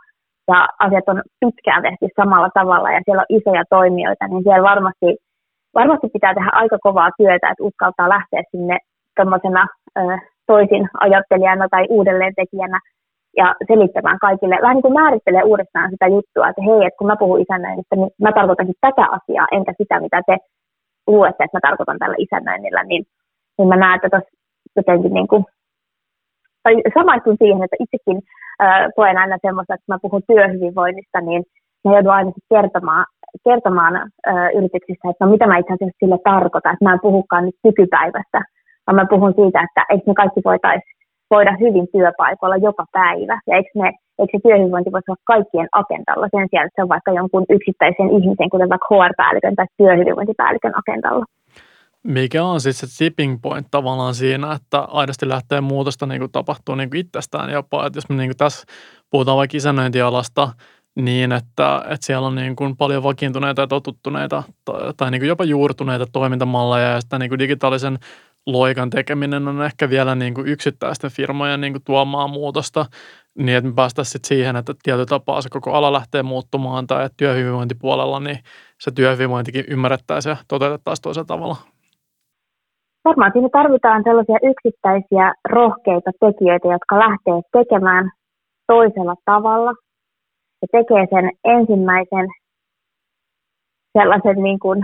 ja 0.49 0.69
asiat 0.79 1.09
on 1.09 1.23
pitkään 1.41 1.83
tehty 1.83 2.07
samalla 2.17 2.51
tavalla 2.55 2.91
ja 2.91 3.01
siellä 3.05 3.21
on 3.21 3.37
isoja 3.39 3.65
toimijoita, 3.71 4.29
niin 4.29 4.43
siellä 4.43 4.69
varmasti, 4.71 5.17
varmasti 5.75 6.09
pitää 6.09 6.35
tehdä 6.35 6.51
aika 6.53 6.79
kovaa 6.83 7.11
työtä, 7.19 7.51
että 7.51 7.65
uskaltaa 7.65 8.09
lähteä 8.09 8.43
sinne 8.51 8.79
tuommoisena 9.17 9.67
toisin 10.47 10.89
ajattelijana 11.01 11.69
tai 11.71 11.87
uudelleentekijänä 11.91 12.79
ja 13.37 13.55
selittämään 13.69 14.19
kaikille, 14.19 14.59
vähän 14.63 14.75
niin 14.75 14.83
kuin 14.83 14.95
määrittelee 15.01 15.43
uudestaan 15.43 15.91
sitä 15.91 16.07
juttua, 16.07 16.49
että 16.49 16.63
hei, 16.63 16.87
että 16.87 16.99
kun 16.99 17.07
mä 17.07 17.17
puhun 17.17 17.41
isännöinnistä, 17.41 17.97
niin 17.97 18.11
mä 18.21 18.33
tarkoitankin 18.33 18.75
tätä 18.81 19.05
asiaa, 19.17 19.47
enkä 19.53 19.73
sitä, 19.79 20.01
mitä 20.01 20.21
te 20.27 20.37
luette, 21.07 21.45
että 21.45 21.57
mä 21.57 21.67
tarkoitan 21.69 21.99
tällä 21.99 22.17
isännöinnillä, 22.19 22.83
niin, 22.85 23.05
niin 23.59 23.69
mä 23.69 23.77
näen, 23.77 23.97
että 23.97 24.11
tuossa 24.11 24.31
jotenkin 24.77 25.15
niin 25.15 25.29
kuin 25.29 25.45
tai 26.67 26.75
samaistun 26.99 27.37
siihen, 27.43 27.63
että 27.65 27.77
itsekin 27.85 28.19
äh, 28.63 28.87
koen 28.97 29.19
aina 29.23 29.37
semmoista, 29.47 29.75
että 29.75 29.85
kun 29.87 29.95
mä 29.95 30.05
puhun 30.05 30.23
työhyvinvoinnista, 30.31 31.21
niin, 31.21 31.43
mä 31.85 31.95
joudun 31.95 32.17
aina 32.19 32.33
kertomaan, 32.55 33.05
kertomaan 33.49 33.95
ö, 33.97 34.31
yrityksissä, 34.59 35.11
että 35.11 35.25
no 35.25 35.31
mitä 35.31 35.47
mä 35.47 35.59
itse 35.59 35.73
asiassa 35.73 36.01
sille 36.03 36.19
tarkoitan, 36.31 36.73
että 36.73 36.85
mä 36.85 36.93
en 36.93 37.07
puhukaan 37.09 37.45
nyt 37.47 37.59
nykypäivästä, 37.65 38.41
vaan 38.87 38.97
mä 38.97 39.13
puhun 39.15 39.35
siitä, 39.41 39.59
että 39.67 39.83
eikö 39.91 40.05
me 40.07 40.15
kaikki 40.15 40.41
voitaisiin 40.45 40.97
voida 41.35 41.53
hyvin 41.63 41.87
työpaikoilla 41.95 42.57
joka 42.69 42.85
päivä, 42.93 43.37
ja 43.49 43.57
eikö, 43.57 43.71
me, 43.81 43.89
eikö 44.19 44.33
se 44.33 44.43
työhyvinvointi 44.43 44.93
voisi 44.93 45.11
olla 45.11 45.29
kaikkien 45.35 45.69
agendalla 45.81 46.27
sen 46.35 46.47
sijaan, 46.49 46.67
että 46.67 46.77
se 46.77 46.85
on 46.85 46.95
vaikka 46.95 47.13
jonkun 47.21 47.45
yksittäisen 47.57 48.11
ihmisen, 48.17 48.51
kuten 48.53 48.73
vaikka 48.73 48.91
HR-päällikön 48.91 49.57
tai 49.57 49.67
työhyvinvointipäällikön 49.79 50.75
agendalla. 50.81 51.25
Mikä 52.07 52.45
on 52.45 52.61
sitten 52.61 52.89
se 52.89 52.97
tipping 52.99 53.39
point 53.43 53.67
tavallaan 53.71 54.15
siinä, 54.15 54.53
että 54.53 54.81
aidosti 54.81 55.29
lähtee 55.29 55.61
muutosta 55.61 56.07
niin 56.07 56.19
kuin 56.19 56.33
tapahtuu 56.33 56.75
niin 56.75 56.91
kuin 56.91 57.01
itsestään 57.01 57.51
jopa, 57.51 57.87
että 57.87 57.97
jos 57.97 58.09
me 58.09 58.17
niin 58.17 58.29
kuin 58.29 58.37
tässä 58.37 58.67
puhutaan 59.11 59.37
vaikka 59.37 59.57
isännöintialasta, 59.57 60.53
niin, 60.97 61.33
että, 61.33 61.85
että 61.89 62.07
siellä 62.07 62.27
on 62.27 62.35
niin 62.35 62.57
kuin 62.57 62.77
paljon 62.77 63.03
vakiintuneita 63.03 63.63
ja 63.63 63.67
totuttuneita 63.67 64.43
tai, 64.65 64.93
tai 64.97 65.11
niin 65.11 65.21
kuin 65.21 65.29
jopa 65.29 65.45
juurtuneita 65.45 66.07
toimintamalleja 66.13 66.89
ja 66.89 67.01
sitä 67.01 67.19
niin 67.19 67.29
kuin 67.29 67.39
digitaalisen 67.39 67.99
loikan 68.47 68.91
tekeminen 68.91 69.49
on 69.49 69.63
ehkä 69.63 69.91
vielä 69.91 70.15
niin 70.15 70.35
kuin 70.35 70.49
yksittäisten 70.49 71.11
firmojen 71.11 71.61
niin 71.61 71.73
kuin 71.73 71.85
tuomaan 71.85 72.31
muutosta, 72.31 72.87
niin 73.39 73.59
että 73.59 73.71
me 73.71 73.75
päästäisiin 73.75 74.23
siihen, 74.27 74.57
että 74.57 74.75
tietyllä 74.83 75.07
tapaa 75.07 75.43
se 75.43 75.49
koko 75.49 75.73
ala 75.73 75.93
lähtee 75.93 76.23
muuttumaan 76.23 76.87
tai 76.87 77.05
että 77.05 77.17
työhyvinvointipuolella 77.17 78.21
niin 78.21 78.39
se 78.81 78.91
työhyvinvointikin 78.91 79.65
ymmärrettäisiin 79.69 80.31
ja 80.31 80.37
toteutettaisiin 80.49 81.03
toisella 81.03 81.27
tavalla. 81.27 81.76
Varmaan 83.07 83.33
siinä 83.33 83.49
tarvitaan 83.53 84.03
sellaisia 84.05 84.39
yksittäisiä 84.51 85.35
rohkeita 85.49 86.11
tekijöitä, 86.21 86.69
jotka 86.69 86.99
lähtee 87.05 87.39
tekemään 87.59 88.11
toisella 88.67 89.15
tavalla 89.25 89.73
ja 90.63 90.69
tekee 90.73 91.07
sen 91.15 91.31
ensimmäisen 91.45 92.27
sellaisen 93.99 94.43
niin 94.43 94.59
kuin 94.59 94.79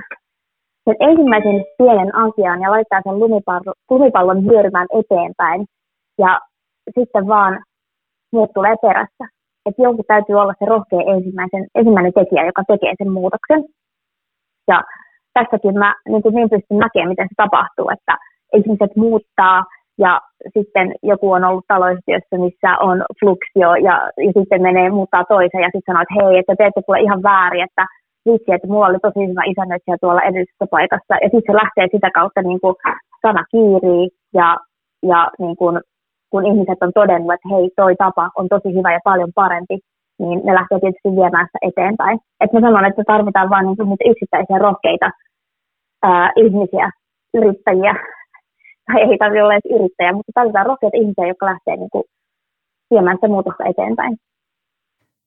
sen 0.85 0.97
ensimmäisen 1.01 1.65
pienen 1.79 2.15
asian 2.15 2.61
ja 2.61 2.71
laittaa 2.71 3.01
sen 3.05 3.19
lumipallon, 3.91 4.47
vyörymään 4.49 4.89
eteenpäin 5.01 5.67
ja 6.19 6.41
sitten 6.99 7.27
vaan 7.27 7.65
muut 8.33 8.51
tulee 8.55 8.77
perässä. 8.83 9.25
Että 9.67 9.83
jonkun 9.83 10.05
täytyy 10.09 10.35
olla 10.35 10.55
se 10.59 10.65
rohkea 10.65 11.15
ensimmäisen, 11.15 11.67
ensimmäinen 11.75 12.13
tekijä, 12.13 12.47
joka 12.47 12.63
tekee 12.69 12.95
sen 12.99 13.13
muutoksen. 13.13 13.65
Ja 14.69 14.83
tässäkin 15.35 15.79
mä 15.79 15.95
niin, 16.09 16.23
kuin 16.23 16.35
niin 16.35 16.51
pystyn 16.51 16.79
näkemään, 16.79 17.09
miten 17.09 17.29
se 17.29 17.35
tapahtuu, 17.37 17.89
että 17.97 18.15
ihmiset 18.59 18.97
muuttaa 18.97 19.65
ja 19.99 20.21
sitten 20.55 20.95
joku 21.03 21.33
on 21.33 21.45
ollut 21.45 21.65
taloyhtiössä, 21.69 22.39
missä 22.39 22.71
on 22.89 23.05
fluksio 23.21 23.71
ja, 23.75 23.95
ja 24.27 24.33
sitten 24.39 24.63
menee 24.63 24.91
muuttaa 24.91 25.25
toiseen 25.25 25.63
ja 25.63 25.71
sitten 25.75 25.89
sanoo, 25.93 26.03
että 26.03 26.19
hei, 26.19 26.39
että 26.39 26.55
te 26.57 26.67
ette 26.67 26.83
tule 26.87 27.01
ihan 27.01 27.23
väärin, 27.23 27.65
että 27.65 27.85
vitsi, 28.27 28.53
että 28.53 28.69
mulla 28.69 28.87
oli 28.87 28.99
tosi 29.03 29.29
hyvä 29.31 29.43
isännöitsijä 29.53 29.97
tuolla 30.01 30.23
edellisessä 30.23 30.67
paikassa. 30.71 31.15
Ja 31.23 31.29
sitten 31.33 31.49
se 31.49 31.61
lähtee 31.63 31.87
sitä 31.95 32.11
kautta 32.19 32.43
niin 32.43 32.61
kuin 32.61 32.75
sana 33.23 33.43
kiirii 33.51 34.05
ja, 34.39 34.57
ja 35.03 35.31
niin 35.39 35.57
kuin, 35.57 35.81
kun 36.31 36.47
ihmiset 36.47 36.79
on 36.81 36.93
todennut, 36.95 37.35
että 37.35 37.49
hei, 37.53 37.71
toi 37.77 37.95
tapa 37.97 38.31
on 38.39 38.47
tosi 38.49 38.69
hyvä 38.77 38.93
ja 38.93 39.01
paljon 39.05 39.33
parempi, 39.35 39.77
niin 40.23 40.39
ne 40.47 40.53
lähtee 40.59 40.79
tietysti 40.81 41.17
viemään 41.21 41.47
sitä 41.47 41.61
eteenpäin. 41.69 42.17
Että 42.41 42.55
mä 42.57 42.61
sanon, 42.67 42.85
että 42.85 43.03
tarvitaan 43.07 43.51
vain 43.51 43.67
niin 43.67 43.89
niitä 43.89 44.11
yksittäisiä 44.13 44.59
rohkeita 44.67 45.09
ää, 46.03 46.33
ihmisiä, 46.37 46.87
yrittäjiä, 47.35 47.95
tai 48.87 49.01
ei 49.11 49.19
tarvitse 49.19 49.43
olla 49.43 49.55
edes 49.55 49.73
yrittäjä, 49.77 50.13
mutta 50.13 50.33
tarvitaan 50.35 50.67
rohkeita 50.67 50.97
ihmisiä, 51.01 51.27
jotka 51.27 51.47
lähtee 51.47 51.77
niin 51.77 51.93
kuin 51.95 52.05
viemään 52.91 53.17
sitä 53.17 53.29
muutosta 53.29 53.65
eteenpäin. 53.73 54.17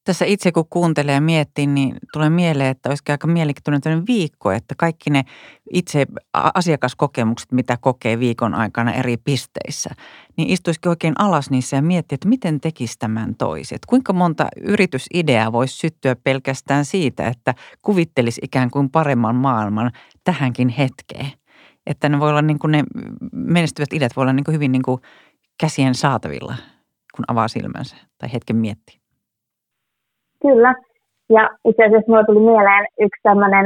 Tässä 0.06 0.26
itse 0.26 0.52
kun 0.52 0.66
kuuntelee 0.70 1.16
ja 1.16 1.22
miettii, 1.22 1.68
niin 1.68 1.98
tulee 2.14 2.30
mieleen, 2.30 2.70
että 2.70 2.90
olisi 2.90 3.04
aika 3.10 3.28
mielenkiintoinen 3.28 4.08
viikko, 4.08 4.52
että 4.52 4.76
kaikki 4.78 5.10
ne 5.10 5.24
itse 5.74 6.06
asiakaskokemukset, 6.34 7.52
mitä 7.52 7.78
kokee 7.82 8.20
viikon 8.20 8.54
aikana 8.54 8.94
eri 8.94 9.18
pisteissä, 9.18 9.90
niin 10.38 10.50
istuisikin 10.50 10.90
oikein 10.90 11.14
alas 11.20 11.50
niissä 11.50 11.76
ja 11.76 11.82
miettiä, 11.82 12.16
että 12.16 12.28
miten 12.28 12.62
tekisi 12.62 13.00
tämän 13.00 13.36
toiset. 13.36 13.80
Kuinka 13.88 14.14
monta 14.14 14.48
yritysideaa 14.62 15.52
voisi 15.52 15.78
syttyä 15.78 16.16
pelkästään 16.16 16.86
siitä, 16.86 17.28
että 17.28 17.54
kuvittelisi 17.82 18.42
ikään 18.44 18.72
kuin 18.72 18.90
paremman 18.90 19.36
maailman 19.36 19.92
tähänkin 20.24 20.70
hetkeen. 20.70 21.32
Että 21.88 22.10
ne 22.10 22.20
voi 22.20 22.30
olla 22.30 22.42
niin 22.42 22.60
kuin 22.60 22.72
ne 22.72 22.84
menestyvät 23.32 23.94
ideat 23.94 24.16
voi 24.16 24.22
olla 24.22 24.34
niin 24.34 24.44
kuin 24.44 24.56
hyvin 24.56 24.72
niin 24.72 24.84
kuin 24.84 25.02
käsien 25.60 25.96
saatavilla, 25.96 26.56
kun 27.16 27.26
avaa 27.28 27.48
silmänsä 27.48 27.96
tai 28.18 28.34
hetken 28.34 28.56
miettii. 28.56 29.05
Kyllä. 30.46 30.72
Ja 31.30 31.50
itse 31.70 31.84
asiassa 31.84 32.08
minulle 32.08 32.26
tuli 32.26 32.40
mieleen 32.52 32.86
yksi 33.06 33.22
tämmöinen 33.24 33.66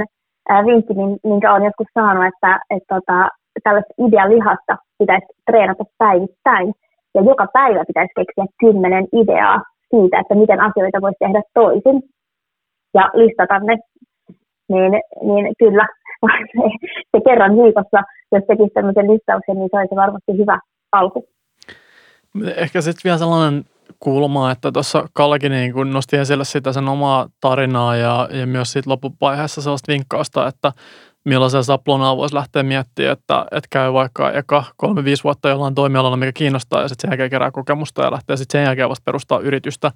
vinkki, 0.67 0.93
minkä 1.29 1.53
olen 1.53 1.67
joskus 1.69 1.87
saanut, 1.93 2.25
että, 2.31 2.51
että 2.75 2.95
tota, 2.95 3.17
tällaista 3.63 3.93
idealihasta 4.07 4.73
pitäisi 4.99 5.27
treenata 5.45 5.83
päivittäin. 5.97 6.73
Ja 7.15 7.21
joka 7.21 7.45
päivä 7.53 7.83
pitäisi 7.87 8.13
keksiä 8.19 8.45
kymmenen 8.59 9.05
ideaa 9.21 9.57
siitä, 9.91 10.19
että 10.19 10.35
miten 10.35 10.61
asioita 10.61 11.01
voisi 11.01 11.19
tehdä 11.19 11.41
toisin 11.53 11.97
ja 12.93 13.03
listata 13.13 13.59
ne. 13.59 13.77
Niin, 14.69 14.91
niin 15.27 15.53
kyllä, 15.59 15.85
se 17.11 17.17
kerran 17.27 17.57
viikossa, 17.63 17.99
jos 18.31 18.43
tekisi 18.47 18.73
tämmöisen 18.73 19.11
listauksen, 19.11 19.55
niin 19.55 19.69
se 19.71 19.77
olisi 19.77 19.95
varmasti 19.95 20.31
hyvä 20.37 20.59
alku. 20.91 21.25
Ehkä 22.57 22.81
sitten 22.81 23.01
vielä 23.03 23.17
sellainen 23.17 23.63
kulmaa, 23.99 24.51
että 24.51 24.71
tuossa 24.71 25.05
Kallekin 25.13 25.51
niin 25.51 25.73
kun 25.73 25.93
nosti 25.93 26.17
esille 26.17 26.45
sitä 26.45 26.73
sen 26.73 26.87
omaa 26.87 27.27
tarinaa 27.41 27.95
ja, 27.95 28.27
ja 28.31 28.47
myös 28.47 28.73
siitä 28.73 28.89
loppuvaiheessa 28.89 29.61
sellaista 29.61 29.91
vinkkausta, 29.91 30.47
että 30.47 30.71
millaisen 31.25 31.63
saplonaa 31.63 32.17
voisi 32.17 32.35
lähteä 32.35 32.63
miettimään, 32.63 33.13
että, 33.13 33.45
että 33.51 33.67
käy 33.71 33.93
vaikka 33.93 34.31
eka 34.31 34.63
kolme, 34.77 35.03
viisi 35.03 35.23
vuotta 35.23 35.49
jollain 35.49 35.75
toimialalla, 35.75 36.17
mikä 36.17 36.31
kiinnostaa 36.31 36.81
ja 36.81 36.87
sitten 36.87 37.01
sen 37.01 37.11
jälkeen 37.11 37.29
kerää 37.29 37.51
kokemusta 37.51 38.03
ja 38.03 38.11
lähtee 38.11 38.37
sitten 38.37 38.59
sen 38.59 38.65
jälkeen 38.65 38.89
vasta 38.89 39.05
perustaa 39.05 39.39
yritystä. 39.39 39.91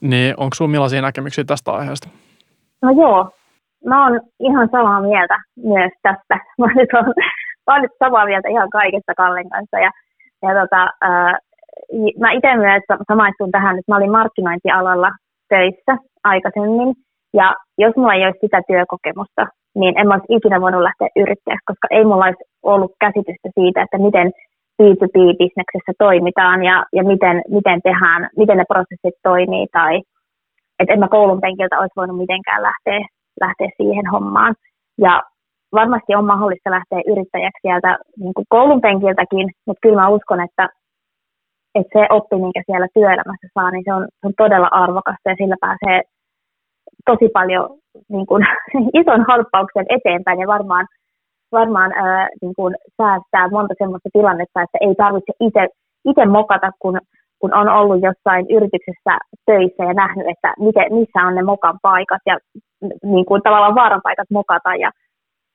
Niin 0.00 0.34
onko 0.36 0.54
sinulla 0.54 0.72
millaisia 0.72 1.02
näkemyksiä 1.02 1.44
tästä 1.44 1.72
aiheesta? 1.72 2.08
No 2.82 2.90
joo, 2.90 3.30
mä 3.86 4.04
oon 4.04 4.20
ihan 4.40 4.68
samaa 4.72 5.00
mieltä 5.00 5.36
myös 5.56 5.92
tästä. 6.02 6.34
Mä 6.58 6.66
nyt 6.66 6.90
on, 6.94 7.04
mä 7.66 7.74
oon 7.74 7.82
nyt 7.82 7.92
samaa 7.98 8.24
mieltä 8.26 8.48
ihan 8.48 8.70
kaikesta 8.70 9.14
Kallen 9.16 9.50
kanssa 9.50 9.78
ja, 9.78 9.90
ja 10.42 10.60
tota, 10.60 10.82
äh, 10.82 11.34
mä 12.20 12.32
itse 12.32 12.56
myös 12.56 12.82
samaistun 13.10 13.50
tähän, 13.50 13.78
että 13.78 13.92
mä 13.92 13.96
olin 13.96 14.10
markkinointialalla 14.10 15.10
töissä 15.48 15.92
aikaisemmin, 16.24 16.94
ja 17.34 17.56
jos 17.78 17.96
mulla 17.96 18.14
ei 18.14 18.24
olisi 18.24 18.38
sitä 18.40 18.60
työkokemusta, 18.66 19.46
niin 19.74 19.98
en 19.98 20.08
mä 20.08 20.14
olisi 20.14 20.34
ikinä 20.36 20.60
voinut 20.60 20.82
lähteä 20.82 21.08
yrittäjäksi, 21.16 21.68
koska 21.70 21.86
ei 21.90 22.04
mulla 22.04 22.24
olisi 22.24 22.44
ollut 22.62 22.92
käsitystä 23.00 23.48
siitä, 23.58 23.82
että 23.82 23.98
miten 23.98 24.28
B2B-bisneksessä 24.82 25.92
toimitaan 25.98 26.64
ja, 26.64 26.84
ja 26.92 27.02
miten, 27.04 27.42
miten 27.48 27.80
tehdään, 27.82 28.28
miten 28.36 28.56
ne 28.58 28.64
prosessit 28.68 29.16
toimii 29.22 29.66
tai 29.72 30.02
että 30.78 30.92
en 30.92 31.00
mä 31.00 31.08
koulun 31.08 31.40
penkiltä 31.40 31.78
olisi 31.78 31.96
voinut 31.96 32.18
mitenkään 32.18 32.62
lähteä, 32.62 33.00
lähteä 33.40 33.68
siihen 33.76 34.06
hommaan. 34.06 34.54
Ja 34.98 35.22
varmasti 35.72 36.14
on 36.14 36.24
mahdollista 36.24 36.70
lähteä 36.70 37.00
yrittäjäksi 37.12 37.62
sieltä 37.62 37.98
niin 38.18 38.34
kuin 38.34 38.46
koulun 38.48 38.80
penkiltäkin, 38.80 39.50
mutta 39.66 39.80
kyllä 39.82 40.00
mä 40.00 40.08
uskon, 40.08 40.40
että 40.40 40.68
että 41.74 41.98
se 41.98 42.06
oppi, 42.10 42.36
minkä 42.36 42.62
siellä 42.66 42.88
työelämässä 42.94 43.48
saa, 43.54 43.70
niin 43.70 43.84
se 43.84 43.92
on, 43.94 44.02
se 44.20 44.26
on 44.26 44.32
todella 44.36 44.68
arvokasta 44.72 45.30
ja 45.30 45.36
sillä 45.38 45.56
pääsee 45.60 46.02
tosi 47.06 47.28
paljon 47.28 47.64
niin 48.08 48.26
kuin, 48.26 48.42
ison 49.00 49.24
harppauksen 49.28 49.86
eteenpäin 49.88 50.40
ja 50.40 50.46
varmaan, 50.46 50.86
varmaan 51.52 51.92
ää, 51.92 52.28
niin 52.42 52.54
kuin, 52.56 52.74
säästää 52.96 53.48
monta 53.48 53.74
sellaista 53.78 54.08
tilannetta, 54.12 54.62
että 54.62 54.78
ei 54.80 54.94
tarvitse 54.94 55.32
itse 56.04 56.24
mokata, 56.26 56.70
kun, 56.78 56.98
kun 57.40 57.54
on 57.54 57.68
ollut 57.68 58.02
jossain 58.02 58.46
yrityksessä 58.56 59.12
töissä 59.46 59.84
ja 59.84 59.94
nähnyt, 59.94 60.26
että 60.28 60.54
miten, 60.58 60.94
missä 60.94 61.20
on 61.26 61.34
ne 61.34 61.42
mokan 61.42 61.78
paikat 61.82 62.22
ja 62.26 62.38
niin 63.02 63.26
kuin, 63.26 63.42
tavallaan 63.42 63.74
vaaran 63.74 64.00
paikat 64.02 64.30
mokata 64.30 64.74
ja, 64.74 64.90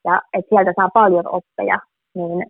ja 0.05 0.21
että 0.33 0.49
sieltä 0.49 0.73
saa 0.75 0.89
paljon 0.93 1.27
oppeja, 1.27 1.79
niin 2.15 2.45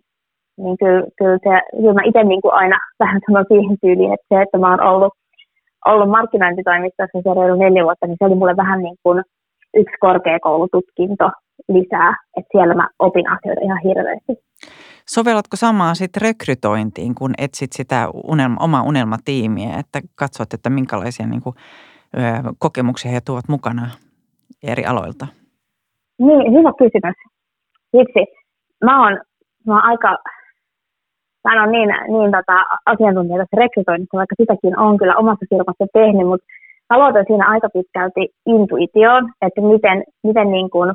niin 0.58 0.76
kyllä, 0.82 1.02
kyllä, 1.18 1.38
se, 1.44 1.76
kyllä 1.76 1.94
mä 1.94 2.02
itse 2.04 2.24
niin 2.24 2.42
kuin 2.42 2.54
aina 2.54 2.78
vähän 3.02 3.20
sanon 3.26 3.44
siihen 3.48 3.76
tyyliin, 3.82 4.12
että 4.12 4.26
se, 4.28 4.42
että 4.42 4.58
mä 4.58 4.70
oon 4.70 4.82
ollut, 4.90 5.12
ollut 5.86 6.10
markkinointitoimistossa 6.10 7.22
se 7.22 7.34
reilu 7.34 7.56
neljä 7.58 7.84
vuotta, 7.84 8.06
niin 8.06 8.16
se 8.18 8.24
oli 8.24 8.34
mulle 8.34 8.56
vähän 8.56 8.82
niin 8.82 8.96
kuin 9.02 9.22
yksi 9.74 9.96
korkeakoulututkinto 10.00 11.30
lisää, 11.68 12.10
että 12.36 12.48
siellä 12.52 12.74
mä 12.74 12.88
opin 12.98 13.30
asioita 13.30 13.62
ihan 13.64 13.80
hirveästi. 13.84 14.32
Sovellatko 15.08 15.56
samaa 15.56 15.94
sitten 15.94 16.22
rekrytointiin, 16.22 17.14
kun 17.14 17.34
etsit 17.38 17.72
sitä 17.72 18.08
unelma, 18.24 18.56
omaa 18.60 18.82
unelmatiimiä, 18.82 19.78
että 19.78 20.00
katsot, 20.14 20.54
että 20.54 20.70
minkälaisia 20.70 21.26
niin 21.26 21.42
kuin, 21.42 21.56
ö, 22.16 22.18
kokemuksia 22.58 23.10
he 23.10 23.20
tuovat 23.20 23.48
mukana 23.48 23.90
eri 24.62 24.84
aloilta? 24.84 25.26
Niin, 26.18 26.52
hyvä 26.52 26.72
kysymys. 26.78 27.16
Vitsi, 27.92 28.32
mä 28.84 29.02
oon, 29.02 29.18
mä 29.66 29.74
oon 29.74 29.84
aika 29.84 30.18
mä 31.48 31.54
en 31.54 31.62
ole 31.62 31.72
niin, 31.76 31.90
niin 32.14 32.30
tota, 32.36 32.56
asiantuntija 32.92 33.38
tässä 33.38 33.60
rekrytoinnissa, 33.62 34.20
vaikka 34.20 34.40
sitäkin 34.40 34.78
on 34.78 34.98
kyllä 34.98 35.16
omassa 35.16 35.46
firmassa 35.50 35.86
tehnyt, 35.92 36.26
mutta 36.30 36.46
mä 36.90 36.98
luotan 36.98 37.24
siinä 37.26 37.50
aika 37.54 37.68
pitkälti 37.76 38.24
intuitioon, 38.46 39.24
että 39.46 39.60
miten, 39.60 40.04
miten 40.28 40.48
niin 40.50 40.70
kuin 40.70 40.90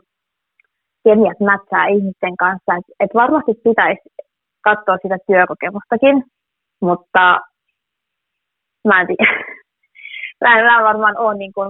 kemiat 1.03 1.39
mätsää 1.39 1.87
ihmisten 1.87 2.37
kanssa. 2.37 2.71
Että 2.77 2.93
et 2.99 3.11
varmasti 3.13 3.53
pitäisi 3.63 4.01
katsoa 4.67 4.97
sitä 5.01 5.17
työkokemustakin, 5.27 6.23
mutta 6.81 7.23
mä 8.87 9.01
en 9.01 9.07
tiedä. 9.07 9.25
mä, 10.43 10.49
mä 10.63 10.83
varmaan 10.83 11.17
ole 11.17 11.37
niin 11.37 11.53
kuin, 11.53 11.69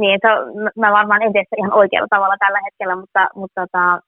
niin, 0.00 0.18
se, 0.22 0.28
mä 0.80 0.92
varmaan 0.92 1.22
en 1.22 1.32
tee 1.32 1.44
ihan 1.58 1.72
oikealla 1.72 2.08
tavalla 2.10 2.36
tällä 2.38 2.60
hetkellä, 2.64 2.96
mutta, 2.96 3.28
mutta 3.34 3.60
tota, 3.60 4.00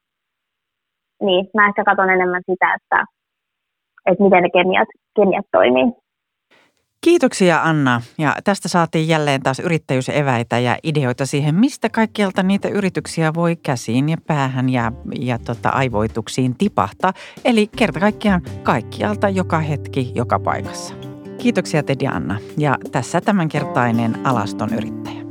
niin, 1.23 1.47
mä 1.55 1.69
ehkä 1.69 1.85
katson 1.85 2.11
enemmän 2.11 2.43
sitä, 2.51 2.75
että, 2.75 3.05
että 4.07 4.25
miten 4.25 4.43
ne 4.43 4.51
kemiat, 4.51 4.89
kemiat 5.17 5.47
toimii. 5.53 6.05
Kiitoksia 7.05 7.63
Anna 7.63 8.01
ja 8.19 8.37
tästä 8.45 8.69
saatiin 8.69 9.09
jälleen 9.09 9.43
taas 9.43 9.61
yrittäjyyseväitä 9.61 10.59
ja 10.59 10.77
ideoita 10.83 11.27
siihen, 11.27 11.55
mistä 11.55 11.89
kaikkialta 11.89 12.43
niitä 12.43 12.69
yrityksiä 12.69 13.35
voi 13.35 13.57
käsiin 13.57 14.09
ja 14.09 14.17
päähän 14.27 14.69
ja, 14.69 14.93
ja 15.21 15.39
tota, 15.39 15.69
aivoituksiin 15.69 16.55
tipahtaa. 16.59 17.13
Eli 17.45 17.67
kerta 17.79 18.01
kaikkiaan 18.01 18.43
kaikkialta, 18.63 19.29
joka 19.29 19.59
hetki, 19.59 20.13
joka 20.15 20.39
paikassa. 20.39 20.95
Kiitoksia 21.39 21.83
Tedi 21.83 22.07
Anna 22.07 22.39
ja 22.59 22.77
tässä 22.93 23.21
tämänkertainen 23.21 24.27
Alaston 24.27 24.75
yrittäjä. 24.75 25.24